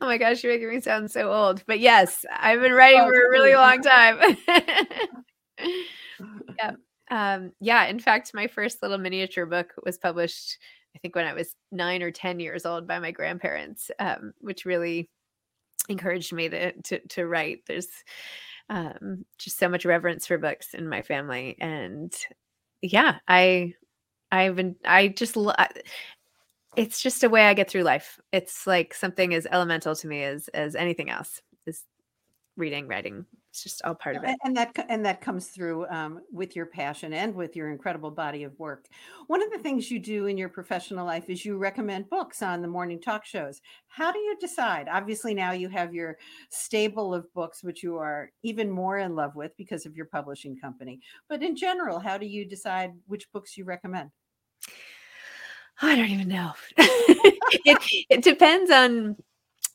Oh 0.00 0.06
my 0.06 0.18
gosh, 0.18 0.42
you're 0.42 0.52
making 0.52 0.70
me 0.70 0.80
sound 0.80 1.10
so 1.10 1.32
old. 1.32 1.62
But 1.66 1.80
yes, 1.80 2.24
I've 2.38 2.60
been 2.60 2.72
writing 2.72 3.00
Oh, 3.00 3.06
for 3.06 3.26
a 3.26 3.30
really 3.30 3.54
long 3.54 3.82
time. 3.82 4.36
yeah. 6.58 6.72
Um, 7.10 7.52
yeah. 7.60 7.86
In 7.86 7.98
fact, 7.98 8.32
my 8.34 8.46
first 8.46 8.82
little 8.82 8.98
miniature 8.98 9.46
book 9.46 9.72
was 9.84 9.98
published, 9.98 10.58
I 10.94 10.98
think, 11.00 11.16
when 11.16 11.26
I 11.26 11.34
was 11.34 11.54
nine 11.72 12.02
or 12.02 12.10
10 12.10 12.40
years 12.40 12.64
old 12.64 12.86
by 12.86 12.98
my 12.98 13.10
grandparents, 13.10 13.90
um, 13.98 14.32
which 14.40 14.64
really 14.64 15.10
encouraged 15.88 16.32
me 16.32 16.48
to, 16.48 16.72
to, 16.82 17.00
to 17.08 17.26
write. 17.26 17.60
There's 17.66 17.88
um, 18.68 19.24
just 19.38 19.58
so 19.58 19.68
much 19.68 19.84
reverence 19.84 20.26
for 20.26 20.38
books 20.38 20.74
in 20.74 20.88
my 20.88 21.02
family. 21.02 21.56
And 21.60 22.14
yeah, 22.82 23.16
I, 23.26 23.74
I've 24.30 24.56
been, 24.56 24.76
I 24.84 25.08
just, 25.08 25.36
it's 26.76 27.02
just 27.02 27.24
a 27.24 27.28
way 27.28 27.46
I 27.46 27.54
get 27.54 27.70
through 27.70 27.82
life. 27.82 28.18
It's 28.32 28.66
like 28.66 28.94
something 28.94 29.34
as 29.34 29.46
elemental 29.50 29.94
to 29.96 30.06
me 30.06 30.22
as, 30.22 30.48
as 30.48 30.74
anything 30.74 31.10
else 31.10 31.42
is 31.66 31.84
reading, 32.56 32.86
writing. 32.86 33.26
It's 33.50 33.64
just 33.64 33.82
all 33.82 33.96
part 33.96 34.14
of 34.14 34.22
it. 34.22 34.36
And 34.44 34.56
that 34.56 34.86
and 34.88 35.04
that 35.04 35.20
comes 35.20 35.48
through 35.48 35.88
um, 35.88 36.20
with 36.30 36.54
your 36.54 36.66
passion 36.66 37.12
and 37.12 37.34
with 37.34 37.56
your 37.56 37.72
incredible 37.72 38.12
body 38.12 38.44
of 38.44 38.56
work. 38.60 38.86
One 39.26 39.42
of 39.42 39.50
the 39.50 39.58
things 39.58 39.90
you 39.90 39.98
do 39.98 40.26
in 40.26 40.38
your 40.38 40.48
professional 40.48 41.04
life 41.04 41.28
is 41.28 41.44
you 41.44 41.58
recommend 41.58 42.08
books 42.10 42.42
on 42.42 42.62
the 42.62 42.68
morning 42.68 43.00
talk 43.00 43.24
shows. 43.24 43.60
How 43.88 44.12
do 44.12 44.20
you 44.20 44.36
decide? 44.38 44.86
Obviously, 44.88 45.34
now 45.34 45.50
you 45.50 45.68
have 45.68 45.92
your 45.92 46.16
stable 46.50 47.12
of 47.12 47.32
books, 47.34 47.64
which 47.64 47.82
you 47.82 47.96
are 47.96 48.30
even 48.44 48.70
more 48.70 48.98
in 48.98 49.16
love 49.16 49.34
with 49.34 49.50
because 49.56 49.84
of 49.84 49.96
your 49.96 50.06
publishing 50.06 50.56
company. 50.56 51.00
But 51.28 51.42
in 51.42 51.56
general, 51.56 51.98
how 51.98 52.18
do 52.18 52.26
you 52.26 52.44
decide 52.44 52.92
which 53.08 53.32
books 53.32 53.56
you 53.56 53.64
recommend? 53.64 54.10
I 55.82 55.96
don't 55.96 56.10
even 56.10 56.28
know. 56.28 56.52
it, 56.76 58.06
it 58.10 58.22
depends 58.22 58.70
on 58.70 59.16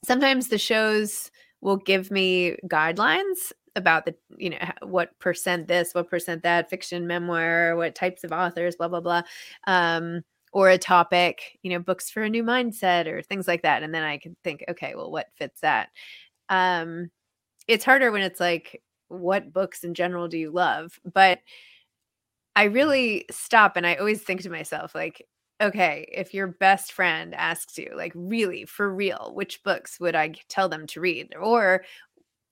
sometimes 0.06 0.48
the 0.48 0.58
shows 0.58 1.32
will 1.62 1.78
give 1.78 2.12
me 2.12 2.58
guidelines 2.68 3.52
about 3.76 4.06
the 4.06 4.16
you 4.38 4.50
know 4.52 4.58
what 4.84 5.18
percent 5.20 5.68
this 5.68 5.94
what 5.94 6.10
percent 6.10 6.44
that 6.44 6.70
fiction 6.70 7.08
memoir 7.08 7.76
what 7.76 7.94
types 7.94 8.24
of 8.24 8.32
authors 8.32 8.76
blah 8.78 8.88
blah 8.88 9.02
blah 9.02 9.22
um 9.68 10.22
or 10.54 10.70
a 10.70 10.78
topic 10.78 11.60
you 11.62 11.70
know 11.70 11.80
books 11.80 12.10
for 12.10 12.24
a 12.24 12.30
new 12.30 12.44
mindset 12.44 13.06
or 13.06 13.22
things 13.22 13.48
like 13.48 13.64
that 13.64 13.84
and 13.84 13.94
then 13.94 14.04
i 14.04 14.18
can 14.18 14.36
think 14.46 14.64
okay 14.70 14.96
well 14.96 15.12
what 15.12 15.28
fits 15.36 15.60
that 15.60 15.90
um 16.48 17.10
it's 17.68 17.84
harder 17.84 18.12
when 18.12 18.22
it's 18.22 18.40
like 18.40 18.82
what 19.10 19.52
books 19.52 19.84
in 19.84 19.94
general 19.94 20.30
do 20.30 20.38
you 20.38 20.52
love 20.52 20.98
but 21.14 21.40
i 22.56 22.64
really 22.64 23.26
stop 23.30 23.76
and 23.76 23.86
i 23.86 23.96
always 23.96 24.22
think 24.22 24.42
to 24.42 24.50
myself 24.50 24.96
like 24.96 25.26
okay, 25.62 26.08
if 26.12 26.34
your 26.34 26.48
best 26.48 26.92
friend 26.92 27.34
asks 27.34 27.78
you, 27.78 27.92
like, 27.96 28.12
really, 28.16 28.66
for 28.66 28.94
real, 28.94 29.32
which 29.34 29.64
books 29.64 30.00
would 30.00 30.16
I 30.16 30.34
tell 30.50 30.70
them 30.70 30.88
to 30.88 31.00
read? 31.02 31.34
Or 31.40 31.84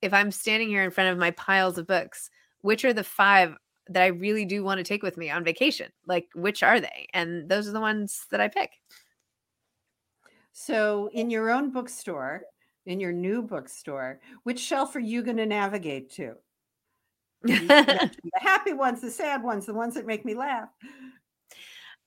if 0.01 0.13
I'm 0.13 0.31
standing 0.31 0.69
here 0.69 0.83
in 0.83 0.91
front 0.91 1.11
of 1.11 1.17
my 1.17 1.31
piles 1.31 1.77
of 1.77 1.87
books, 1.87 2.29
which 2.61 2.85
are 2.85 2.93
the 2.93 3.03
five 3.03 3.55
that 3.89 4.03
I 4.03 4.07
really 4.07 4.45
do 4.45 4.63
want 4.63 4.77
to 4.77 4.83
take 4.83 5.03
with 5.03 5.17
me 5.17 5.29
on 5.29 5.43
vacation? 5.43 5.91
Like, 6.07 6.29
which 6.35 6.63
are 6.63 6.79
they? 6.79 7.07
And 7.13 7.49
those 7.49 7.67
are 7.67 7.73
the 7.73 7.81
ones 7.81 8.25
that 8.31 8.41
I 8.41 8.47
pick. 8.47 8.71
So, 10.53 11.09
in 11.13 11.29
your 11.29 11.49
own 11.49 11.71
bookstore, 11.71 12.43
in 12.85 12.99
your 12.99 13.11
new 13.11 13.41
bookstore, 13.41 14.19
which 14.43 14.59
shelf 14.59 14.95
are 14.95 14.99
you 14.99 15.23
going 15.23 15.37
to 15.37 15.45
navigate 15.45 16.11
to? 16.11 16.35
The 17.45 18.39
happy 18.39 18.73
ones, 18.73 19.01
the 19.01 19.11
sad 19.11 19.43
ones, 19.43 19.65
the 19.65 19.73
ones 19.73 19.95
that 19.95 20.05
make 20.05 20.23
me 20.23 20.33
laugh. 20.33 20.69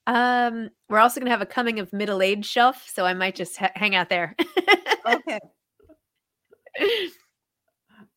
Um, 0.07 0.69
we're 0.89 0.99
also 0.99 1.19
going 1.19 1.27
to 1.27 1.31
have 1.31 1.41
a 1.41 1.45
coming 1.45 1.79
of 1.79 1.91
middle 1.93 2.21
age 2.21 2.45
shelf. 2.45 2.89
So 2.91 3.05
I 3.05 3.13
might 3.13 3.35
just 3.35 3.57
ha- 3.57 3.71
hang 3.75 3.93
out 3.93 4.09
there. 4.09 4.35
Okay. 5.05 5.39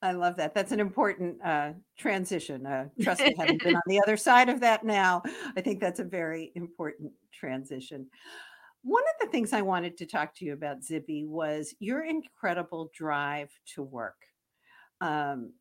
I 0.03 0.13
love 0.13 0.37
that. 0.37 0.55
That's 0.55 0.73
an 0.73 0.81
important 0.81 1.37
uh, 1.45 1.73
transition. 1.99 2.65
Uh, 2.65 2.87
trust 3.03 3.21
me, 3.21 3.35
having 3.37 3.59
been 3.59 3.77
on 3.77 3.83
the 3.87 4.01
other 4.01 4.17
side 4.17 4.49
of 4.49 4.61
that 4.61 4.83
now, 4.85 5.23
I 5.57 5.61
think 5.61 5.79
that's 5.81 6.01
a 6.01 6.05
very 6.05 6.53
important 6.55 7.13
transition. 7.33 8.07
One 8.83 9.03
of 9.03 9.27
the 9.27 9.31
things 9.31 9.53
I 9.53 9.61
wanted 9.61 9.99
to 9.99 10.07
talk 10.07 10.35
to 10.37 10.45
you 10.45 10.55
about, 10.55 10.81
Zibby, 10.81 11.27
was 11.27 11.75
your 11.81 12.03
incredible 12.03 12.91
drive 12.95 13.51
to 13.75 13.83
work. 13.83 14.17
Um, 15.03 15.53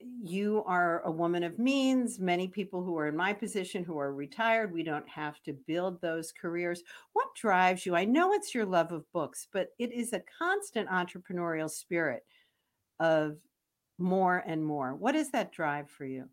you 0.00 0.62
are 0.66 1.02
a 1.02 1.10
woman 1.10 1.42
of 1.42 1.58
means. 1.58 2.18
Many 2.18 2.48
people 2.48 2.82
who 2.82 2.98
are 2.98 3.08
in 3.08 3.16
my 3.16 3.32
position 3.32 3.84
who 3.84 3.98
are 3.98 4.12
retired, 4.12 4.72
we 4.72 4.82
don't 4.82 5.08
have 5.08 5.42
to 5.44 5.52
build 5.66 6.00
those 6.00 6.32
careers. 6.32 6.82
What 7.12 7.34
drives 7.34 7.86
you? 7.86 7.94
I 7.94 8.04
know 8.04 8.32
it's 8.32 8.54
your 8.54 8.66
love 8.66 8.92
of 8.92 9.10
books, 9.12 9.48
but 9.52 9.68
it 9.78 9.92
is 9.92 10.12
a 10.12 10.22
constant 10.38 10.88
entrepreneurial 10.88 11.70
spirit 11.70 12.24
of 13.00 13.36
more 13.98 14.42
and 14.46 14.64
more. 14.64 14.94
What 14.94 15.14
is 15.14 15.30
that 15.30 15.52
drive 15.52 15.90
for 15.90 16.04
you? 16.04 16.28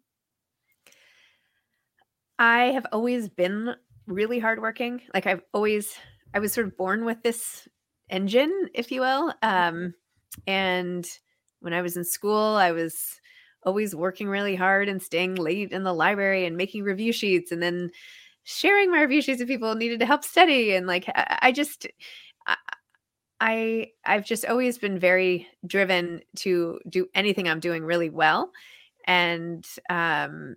I 2.40 2.66
have 2.66 2.86
always 2.92 3.30
been 3.30 3.76
really 4.08 4.40
hardworking. 4.40 5.02
Like 5.14 5.28
I've 5.28 5.44
always, 5.54 5.96
I 6.34 6.40
was 6.40 6.52
sort 6.52 6.68
of 6.68 6.78
born 6.78 7.06
with 7.06 7.24
this 7.24 7.68
engine, 8.10 8.70
if 8.74 8.92
you 8.92 9.02
will. 9.02 9.34
Um, 9.42 9.94
and 10.48 11.08
when 11.62 11.74
I 11.74 11.82
was 11.82 11.96
in 11.96 12.04
school, 12.04 12.56
I 12.56 12.72
was 12.72 13.22
always 13.66 13.96
working 13.96 14.28
really 14.28 14.56
hard 14.56 14.90
and 14.90 15.02
staying 15.02 15.36
late 15.36 15.72
in 15.72 15.84
the 15.84 15.94
library 15.94 16.46
and 16.46 16.58
making 16.58 16.84
review 16.84 17.12
sheets 17.14 17.52
and 17.52 17.62
then 17.62 17.92
sharing 18.44 18.92
my 18.92 19.02
review 19.02 19.22
sheets 19.22 19.40
with 19.40 19.48
people 19.48 19.76
needed 19.76 20.00
to 20.00 20.06
help 20.06 20.24
study. 20.24 20.74
And 20.74 20.88
like, 20.88 21.06
I, 21.16 21.52
just, 21.52 21.88
I, 23.40 23.88
I've 24.06 24.26
just 24.26 24.46
always 24.46 24.78
been 24.78 25.00
very 25.00 25.48
driven 25.66 26.22
to 26.38 26.80
do 26.90 27.08
anything 27.16 27.48
I'm 27.48 27.60
doing 27.60 27.84
really 27.84 28.10
well. 28.10 28.52
And, 29.06 29.66
um, 29.90 30.56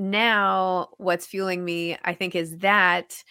now 0.00 0.88
what's 0.96 1.26
fueling 1.26 1.62
me 1.62 1.94
i 2.04 2.14
think 2.14 2.34
is 2.34 2.56
that 2.58 3.22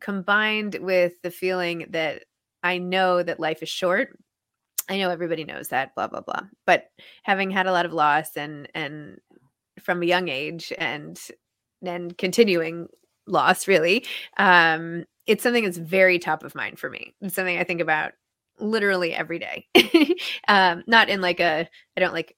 combined 0.00 0.76
with 0.80 1.20
the 1.22 1.30
feeling 1.30 1.86
that 1.90 2.22
i 2.62 2.78
know 2.78 3.20
that 3.20 3.40
life 3.40 3.64
is 3.64 3.68
short 3.68 4.16
i 4.88 4.98
know 4.98 5.10
everybody 5.10 5.44
knows 5.44 5.68
that 5.68 5.94
blah 5.94 6.06
blah 6.06 6.20
blah 6.20 6.42
but 6.66 6.90
having 7.22 7.50
had 7.50 7.66
a 7.66 7.72
lot 7.72 7.86
of 7.86 7.92
loss 7.92 8.36
and 8.36 8.68
and 8.74 9.18
from 9.80 10.02
a 10.02 10.06
young 10.06 10.28
age 10.28 10.72
and 10.78 11.20
and 11.84 12.16
continuing 12.18 12.88
loss 13.26 13.68
really 13.68 14.04
um 14.36 15.04
it's 15.26 15.42
something 15.42 15.64
that's 15.64 15.78
very 15.78 16.18
top 16.18 16.42
of 16.42 16.54
mind 16.56 16.80
for 16.80 16.90
me. 16.90 17.14
It's 17.20 17.34
something 17.34 17.58
i 17.58 17.64
think 17.64 17.80
about 17.80 18.12
literally 18.58 19.14
every 19.14 19.38
day. 19.38 19.66
Um 20.48 20.82
not 20.86 21.08
in 21.08 21.20
like 21.20 21.40
a 21.40 21.68
i 21.96 22.00
don't 22.00 22.12
like 22.12 22.36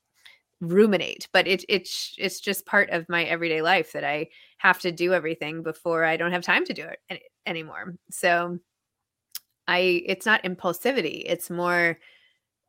ruminate 0.61 1.29
but 1.33 1.47
it 1.47 1.65
it's 1.69 2.15
it's 2.19 2.41
just 2.41 2.67
part 2.67 2.91
of 2.91 3.09
my 3.09 3.25
everyday 3.25 3.61
life 3.61 3.93
that 3.93 4.05
i 4.05 4.27
have 4.59 4.79
to 4.79 4.93
do 4.93 5.13
everything 5.13 5.63
before 5.63 6.05
i 6.05 6.17
don't 6.17 6.33
have 6.33 6.43
time 6.43 6.65
to 6.65 6.73
do 6.73 6.83
it 6.83 6.99
any, 7.11 7.21
anymore. 7.47 7.97
So 8.11 8.59
i 9.67 10.03
it's 10.07 10.27
not 10.27 10.43
impulsivity. 10.45 11.23
It's 11.27 11.51
more 11.51 11.99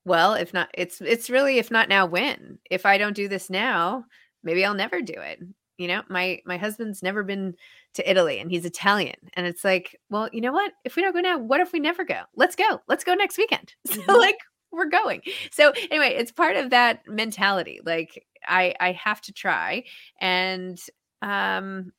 well 0.06 0.34
if 0.34 0.54
not 0.54 0.70
it's 0.74 1.02
it's 1.02 1.30
really 1.30 1.58
if 1.58 1.70
not 1.72 1.90
now 1.90 2.06
when? 2.06 2.60
If 2.70 2.86
i 2.86 2.98
don't 2.98 3.16
do 3.16 3.28
this 3.28 3.50
now 3.50 4.06
maybe 4.44 4.64
i'll 4.66 4.74
never 4.76 5.02
do 5.02 5.14
it. 5.18 5.40
You 5.78 5.88
know 5.90 6.04
my 6.10 6.40
my 6.46 6.58
husband's 6.58 7.04
never 7.04 7.24
been 7.24 7.56
to 7.96 8.10
italy 8.10 8.40
and 8.40 8.50
he's 8.50 8.66
italian 8.66 9.16
and 9.34 9.46
it's 9.48 9.64
like 9.64 10.00
well 10.10 10.30
you 10.32 10.42
know 10.42 10.54
what? 10.54 10.72
If 10.86 10.96
we 10.96 11.02
don't 11.02 11.14
go 11.14 11.20
now 11.22 11.38
what 11.38 11.60
if 11.62 11.74
we 11.74 11.80
never 11.80 12.04
go? 12.06 12.22
Let's 12.36 12.56
go. 12.56 12.82
Let's 12.88 13.04
go 13.04 13.14
next 13.14 13.38
weekend. 13.38 13.74
So 13.88 14.02
Mhm. 14.02 14.20
like 14.20 14.38
we're 14.72 14.86
going. 14.90 15.22
So 15.52 15.72
anyway 15.92 16.14
it's 16.16 16.32
part 16.32 16.56
of 16.58 16.70
that 16.72 17.02
mentality 17.08 17.80
like 17.86 18.26
i 18.48 18.74
i 18.80 18.92
have 18.94 19.22
to 19.22 19.34
try 19.34 19.84
and 20.22 20.80
um 21.22 21.92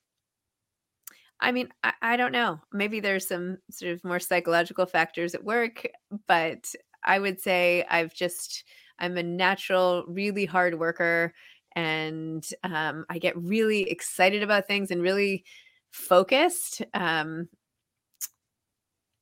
I 1.41 1.53
mean, 1.53 1.69
I, 1.85 1.93
I, 2.01 2.17
don't 2.17 2.33
know. 2.33 2.61
Maybe 2.73 3.01
there's 3.01 3.29
some 3.29 3.59
sort 3.71 3.93
of 3.93 4.03
more 4.05 4.19
psychological 4.19 4.87
factors 4.87 5.35
at 5.35 5.45
work, 5.45 5.87
but 6.27 6.73
I 7.05 7.19
would 7.19 7.41
say 7.41 7.85
I've 7.89 8.15
just, 8.15 8.65
I'm 8.99 9.17
a 9.17 9.23
natural, 9.23 10.05
really 10.07 10.45
hard 10.45 10.79
worker. 10.79 11.35
And 11.75 12.47
um, 12.65 13.05
I 13.11 13.19
get 13.19 13.37
really 13.37 13.91
excited 13.91 14.43
about 14.43 14.67
things 14.67 14.91
and 14.91 15.03
really 15.03 15.45
focused. 15.91 16.83
Um, 16.95 17.49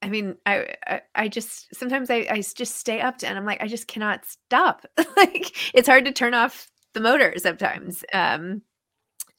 I 0.02 0.08
mean, 0.10 0.36
I, 0.44 0.74
I, 0.86 1.00
I 1.14 1.28
just 1.28 1.74
sometimes 1.74 2.10
I, 2.10 2.26
I 2.30 2.42
just 2.42 2.76
stay 2.76 3.00
up 3.00 3.18
to, 3.18 3.26
and 3.26 3.38
I'm 3.38 3.46
like, 3.46 3.62
I 3.62 3.66
just 3.66 3.88
cannot 3.88 4.26
stop. 4.26 4.84
like 5.16 5.56
it's 5.74 5.88
hard 5.88 6.04
to 6.04 6.12
turn 6.12 6.34
off 6.34 6.68
the 6.92 7.00
motor 7.00 7.34
sometimes. 7.38 8.04
Um, 8.12 8.62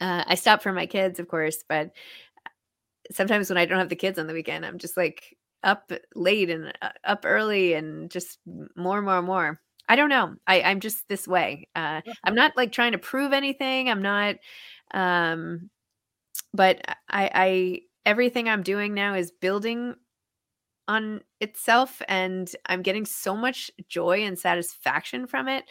uh, 0.01 0.23
I 0.27 0.35
stop 0.35 0.61
for 0.61 0.73
my 0.73 0.87
kids, 0.87 1.19
of 1.19 1.27
course, 1.27 1.63
but 1.69 1.91
sometimes 3.11 3.49
when 3.49 3.57
I 3.57 3.65
don't 3.65 3.79
have 3.79 3.89
the 3.89 3.95
kids 3.95 4.17
on 4.17 4.27
the 4.27 4.33
weekend, 4.33 4.65
I'm 4.65 4.79
just 4.79 4.97
like 4.97 5.37
up 5.63 5.91
late 6.15 6.49
and 6.49 6.73
uh, 6.81 6.89
up 7.03 7.25
early 7.25 7.73
and 7.73 8.09
just 8.09 8.39
more, 8.75 9.01
more, 9.01 9.21
more. 9.21 9.59
I 9.87 9.95
don't 9.95 10.09
know. 10.09 10.35
I, 10.47 10.61
I'm 10.61 10.79
just 10.79 11.07
this 11.07 11.27
way. 11.27 11.67
Uh, 11.75 12.01
I'm 12.23 12.35
not 12.35 12.57
like 12.57 12.71
trying 12.71 12.93
to 12.93 12.97
prove 12.97 13.33
anything. 13.33 13.89
I'm 13.89 14.01
not, 14.01 14.35
um, 14.93 15.69
but 16.53 16.81
I, 17.09 17.29
I, 17.33 17.79
everything 18.05 18.49
I'm 18.49 18.63
doing 18.63 18.93
now 18.93 19.13
is 19.13 19.31
building 19.31 19.95
on 20.87 21.21
itself 21.41 22.01
and 22.07 22.49
I'm 22.67 22.81
getting 22.81 23.05
so 23.05 23.35
much 23.35 23.71
joy 23.87 24.23
and 24.23 24.37
satisfaction 24.37 25.27
from 25.27 25.47
it. 25.47 25.65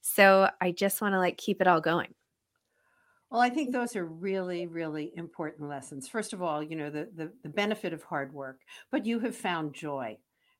So 0.00 0.48
I 0.60 0.72
just 0.72 1.00
want 1.00 1.14
to 1.14 1.18
like 1.18 1.36
keep 1.36 1.60
it 1.60 1.66
all 1.66 1.80
going. 1.80 2.14
Well, 3.36 3.44
I 3.44 3.50
think 3.50 3.70
those 3.70 3.94
are 3.96 4.06
really, 4.06 4.66
really 4.66 5.12
important 5.14 5.68
lessons. 5.68 6.08
First 6.08 6.32
of 6.32 6.40
all, 6.40 6.62
you 6.62 6.74
know, 6.74 6.88
the, 6.88 7.10
the, 7.14 7.30
the 7.42 7.50
benefit 7.50 7.92
of 7.92 8.02
hard 8.02 8.32
work, 8.32 8.62
but 8.90 9.04
you 9.04 9.18
have 9.18 9.36
found 9.36 9.74
joy. 9.74 10.16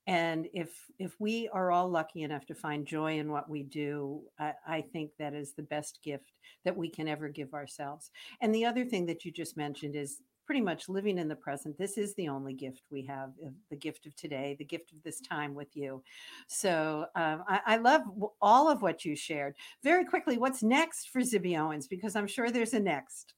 And 0.06 0.46
if 0.52 0.68
if 0.98 1.18
we 1.18 1.48
are 1.54 1.72
all 1.72 1.88
lucky 1.88 2.20
enough 2.20 2.44
to 2.48 2.54
find 2.54 2.86
joy 2.86 3.18
in 3.18 3.32
what 3.32 3.48
we 3.48 3.62
do, 3.62 4.24
I, 4.38 4.52
I 4.68 4.80
think 4.82 5.12
that 5.18 5.32
is 5.32 5.54
the 5.54 5.62
best 5.62 6.00
gift 6.04 6.32
that 6.66 6.76
we 6.76 6.90
can 6.90 7.08
ever 7.08 7.30
give 7.30 7.54
ourselves. 7.54 8.10
And 8.42 8.54
the 8.54 8.66
other 8.66 8.84
thing 8.84 9.06
that 9.06 9.24
you 9.24 9.32
just 9.32 9.56
mentioned 9.56 9.96
is 9.96 10.20
pretty 10.46 10.60
much 10.60 10.88
living 10.88 11.18
in 11.18 11.28
the 11.28 11.36
present. 11.36 11.76
This 11.76 11.98
is 11.98 12.14
the 12.14 12.28
only 12.28 12.54
gift 12.54 12.82
we 12.90 13.04
have 13.06 13.32
the 13.70 13.76
gift 13.76 14.06
of 14.06 14.14
today, 14.16 14.56
the 14.58 14.64
gift 14.64 14.92
of 14.92 15.02
this 15.02 15.20
time 15.20 15.54
with 15.54 15.76
you. 15.76 16.02
So 16.46 17.06
um, 17.16 17.42
I, 17.48 17.60
I, 17.66 17.76
love 17.76 18.02
all 18.40 18.70
of 18.70 18.80
what 18.80 19.04
you 19.04 19.16
shared. 19.16 19.54
Very 19.82 20.04
quickly, 20.04 20.38
what's 20.38 20.62
next 20.62 21.10
for 21.10 21.20
Zibby 21.20 21.58
Owens? 21.58 21.88
Because 21.88 22.14
I'm 22.16 22.26
sure 22.26 22.50
there's 22.50 22.74
a 22.74 22.80
next. 22.80 23.34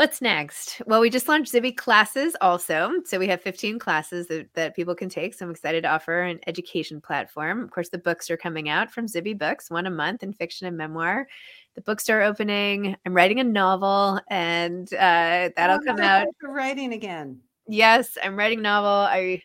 What's 0.00 0.22
next? 0.22 0.80
Well, 0.86 1.02
we 1.02 1.10
just 1.10 1.28
launched 1.28 1.52
Zibby 1.52 1.76
classes 1.76 2.34
also. 2.40 2.90
So 3.04 3.18
we 3.18 3.28
have 3.28 3.42
15 3.42 3.78
classes 3.78 4.28
that, 4.28 4.48
that, 4.54 4.74
people 4.74 4.94
can 4.94 5.10
take. 5.10 5.34
So 5.34 5.44
I'm 5.44 5.50
excited 5.50 5.82
to 5.82 5.90
offer 5.90 6.22
an 6.22 6.40
education 6.46 7.02
platform. 7.02 7.62
Of 7.62 7.70
course, 7.70 7.90
the 7.90 7.98
books 7.98 8.30
are 8.30 8.38
coming 8.38 8.70
out 8.70 8.90
from 8.90 9.04
Zibby 9.04 9.36
Books, 9.36 9.70
one 9.70 9.84
a 9.84 9.90
month 9.90 10.22
in 10.22 10.32
fiction 10.32 10.66
and 10.66 10.74
memoir 10.74 11.26
the 11.74 11.82
bookstore 11.82 12.22
opening. 12.22 12.96
I'm 13.04 13.12
writing 13.12 13.40
a 13.40 13.44
novel, 13.44 14.18
and 14.30 14.90
uh, 14.94 15.50
that'll 15.54 15.80
oh, 15.82 15.84
come 15.84 16.00
out. 16.00 16.28
Writing 16.42 16.94
again. 16.94 17.38
Yes, 17.68 18.16
I'm 18.22 18.36
writing 18.36 18.60
a 18.60 18.62
novel. 18.62 18.88
I 18.88 19.42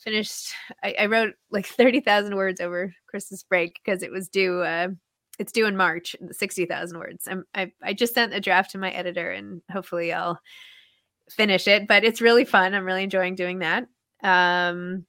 finished. 0.00 0.52
I, 0.82 0.96
I 1.00 1.06
wrote 1.06 1.32
like 1.50 1.64
thirty 1.66 2.00
thousand 2.00 2.36
words 2.36 2.60
over 2.60 2.94
Christmas 3.06 3.42
break 3.42 3.80
because 3.82 4.02
it 4.02 4.10
was 4.10 4.28
due. 4.28 4.60
Uh, 4.60 4.88
it's 5.38 5.52
due 5.52 5.66
in 5.66 5.76
March. 5.76 6.16
Sixty 6.32 6.66
thousand 6.66 6.98
words. 6.98 7.28
I'm, 7.28 7.44
I 7.54 7.72
I 7.82 7.92
just 7.92 8.14
sent 8.14 8.34
a 8.34 8.40
draft 8.40 8.72
to 8.72 8.78
my 8.78 8.90
editor, 8.90 9.30
and 9.30 9.62
hopefully 9.70 10.12
I'll 10.12 10.40
finish 11.30 11.66
it. 11.68 11.88
But 11.88 12.04
it's 12.04 12.20
really 12.20 12.44
fun. 12.44 12.74
I'm 12.74 12.84
really 12.84 13.04
enjoying 13.04 13.34
doing 13.34 13.60
that. 13.60 13.86
Um, 14.22 15.06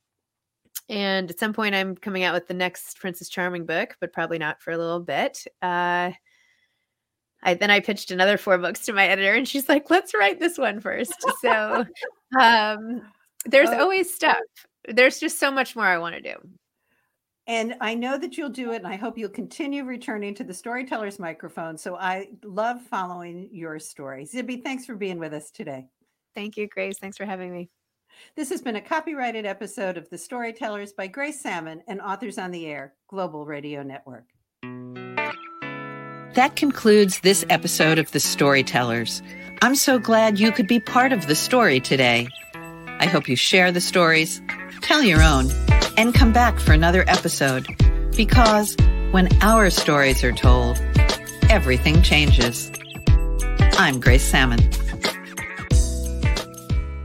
and 0.87 1.29
at 1.29 1.39
some 1.39 1.53
point, 1.53 1.75
I'm 1.75 1.95
coming 1.95 2.23
out 2.23 2.33
with 2.33 2.47
the 2.47 2.53
next 2.53 2.99
Princess 2.99 3.29
Charming 3.29 3.65
book, 3.65 3.95
but 4.01 4.13
probably 4.13 4.39
not 4.39 4.61
for 4.61 4.71
a 4.71 4.77
little 4.77 4.99
bit. 4.99 5.45
Uh, 5.61 6.11
I 7.43 7.53
then 7.53 7.71
I 7.71 7.79
pitched 7.79 8.11
another 8.11 8.37
four 8.37 8.57
books 8.57 8.81
to 8.85 8.93
my 8.93 9.07
editor 9.07 9.33
and 9.33 9.47
she's 9.47 9.69
like, 9.69 9.89
let's 9.89 10.13
write 10.13 10.39
this 10.39 10.57
one 10.57 10.79
first. 10.79 11.13
So 11.41 11.85
um 12.39 13.01
there's 13.45 13.69
oh, 13.69 13.79
always 13.79 14.13
stuff. 14.13 14.37
There's 14.87 15.19
just 15.19 15.39
so 15.39 15.51
much 15.51 15.75
more 15.75 15.85
I 15.85 15.97
want 15.97 16.15
to 16.15 16.21
do. 16.21 16.35
And 17.49 17.75
I 17.81 17.95
know 17.95 18.15
that 18.15 18.37
you'll 18.37 18.49
do 18.49 18.73
it, 18.73 18.75
and 18.75 18.85
I 18.85 18.95
hope 18.95 19.17
you'll 19.17 19.29
continue 19.29 19.83
returning 19.83 20.35
to 20.35 20.43
the 20.43 20.53
storyteller's 20.53 21.17
microphone. 21.17 21.79
So 21.79 21.95
I 21.95 22.27
love 22.43 22.79
following 22.79 23.49
your 23.51 23.79
story. 23.79 24.25
Zibby, 24.25 24.63
thanks 24.63 24.85
for 24.85 24.93
being 24.93 25.17
with 25.17 25.33
us 25.33 25.49
today. 25.49 25.87
Thank 26.35 26.57
you, 26.57 26.67
Grace. 26.67 26.99
Thanks 26.99 27.17
for 27.17 27.25
having 27.25 27.51
me. 27.51 27.71
This 28.35 28.51
has 28.51 28.61
been 28.61 28.75
a 28.75 28.81
copyrighted 28.81 29.47
episode 29.47 29.97
of 29.97 30.07
The 30.11 30.17
Storytellers 30.19 30.93
by 30.93 31.07
Grace 31.07 31.41
Sammon 31.41 31.81
and 31.87 31.99
Authors 32.01 32.37
on 32.37 32.51
the 32.51 32.67
Air, 32.67 32.93
Global 33.07 33.47
Radio 33.47 33.81
Network. 33.81 34.27
That 36.35 36.55
concludes 36.55 37.21
this 37.21 37.43
episode 37.49 37.97
of 37.97 38.11
The 38.11 38.19
Storytellers. 38.19 39.23
I'm 39.63 39.73
so 39.73 39.97
glad 39.97 40.39
you 40.39 40.51
could 40.51 40.67
be 40.67 40.79
part 40.79 41.11
of 41.11 41.25
the 41.25 41.33
story 41.33 41.79
today. 41.79 42.27
I 42.53 43.07
hope 43.07 43.27
you 43.27 43.35
share 43.35 43.71
the 43.71 43.81
stories, 43.81 44.39
tell 44.81 45.01
your 45.01 45.23
own, 45.23 45.49
and 45.99 46.13
come 46.13 46.31
back 46.31 46.57
for 46.61 46.71
another 46.71 47.03
episode 47.07 47.67
because 48.15 48.73
when 49.11 49.27
our 49.41 49.69
stories 49.69 50.23
are 50.23 50.31
told, 50.31 50.81
everything 51.49 52.01
changes. 52.01 52.71
I'm 53.73 53.99
Grace 53.99 54.23
Sammon. 54.23 54.59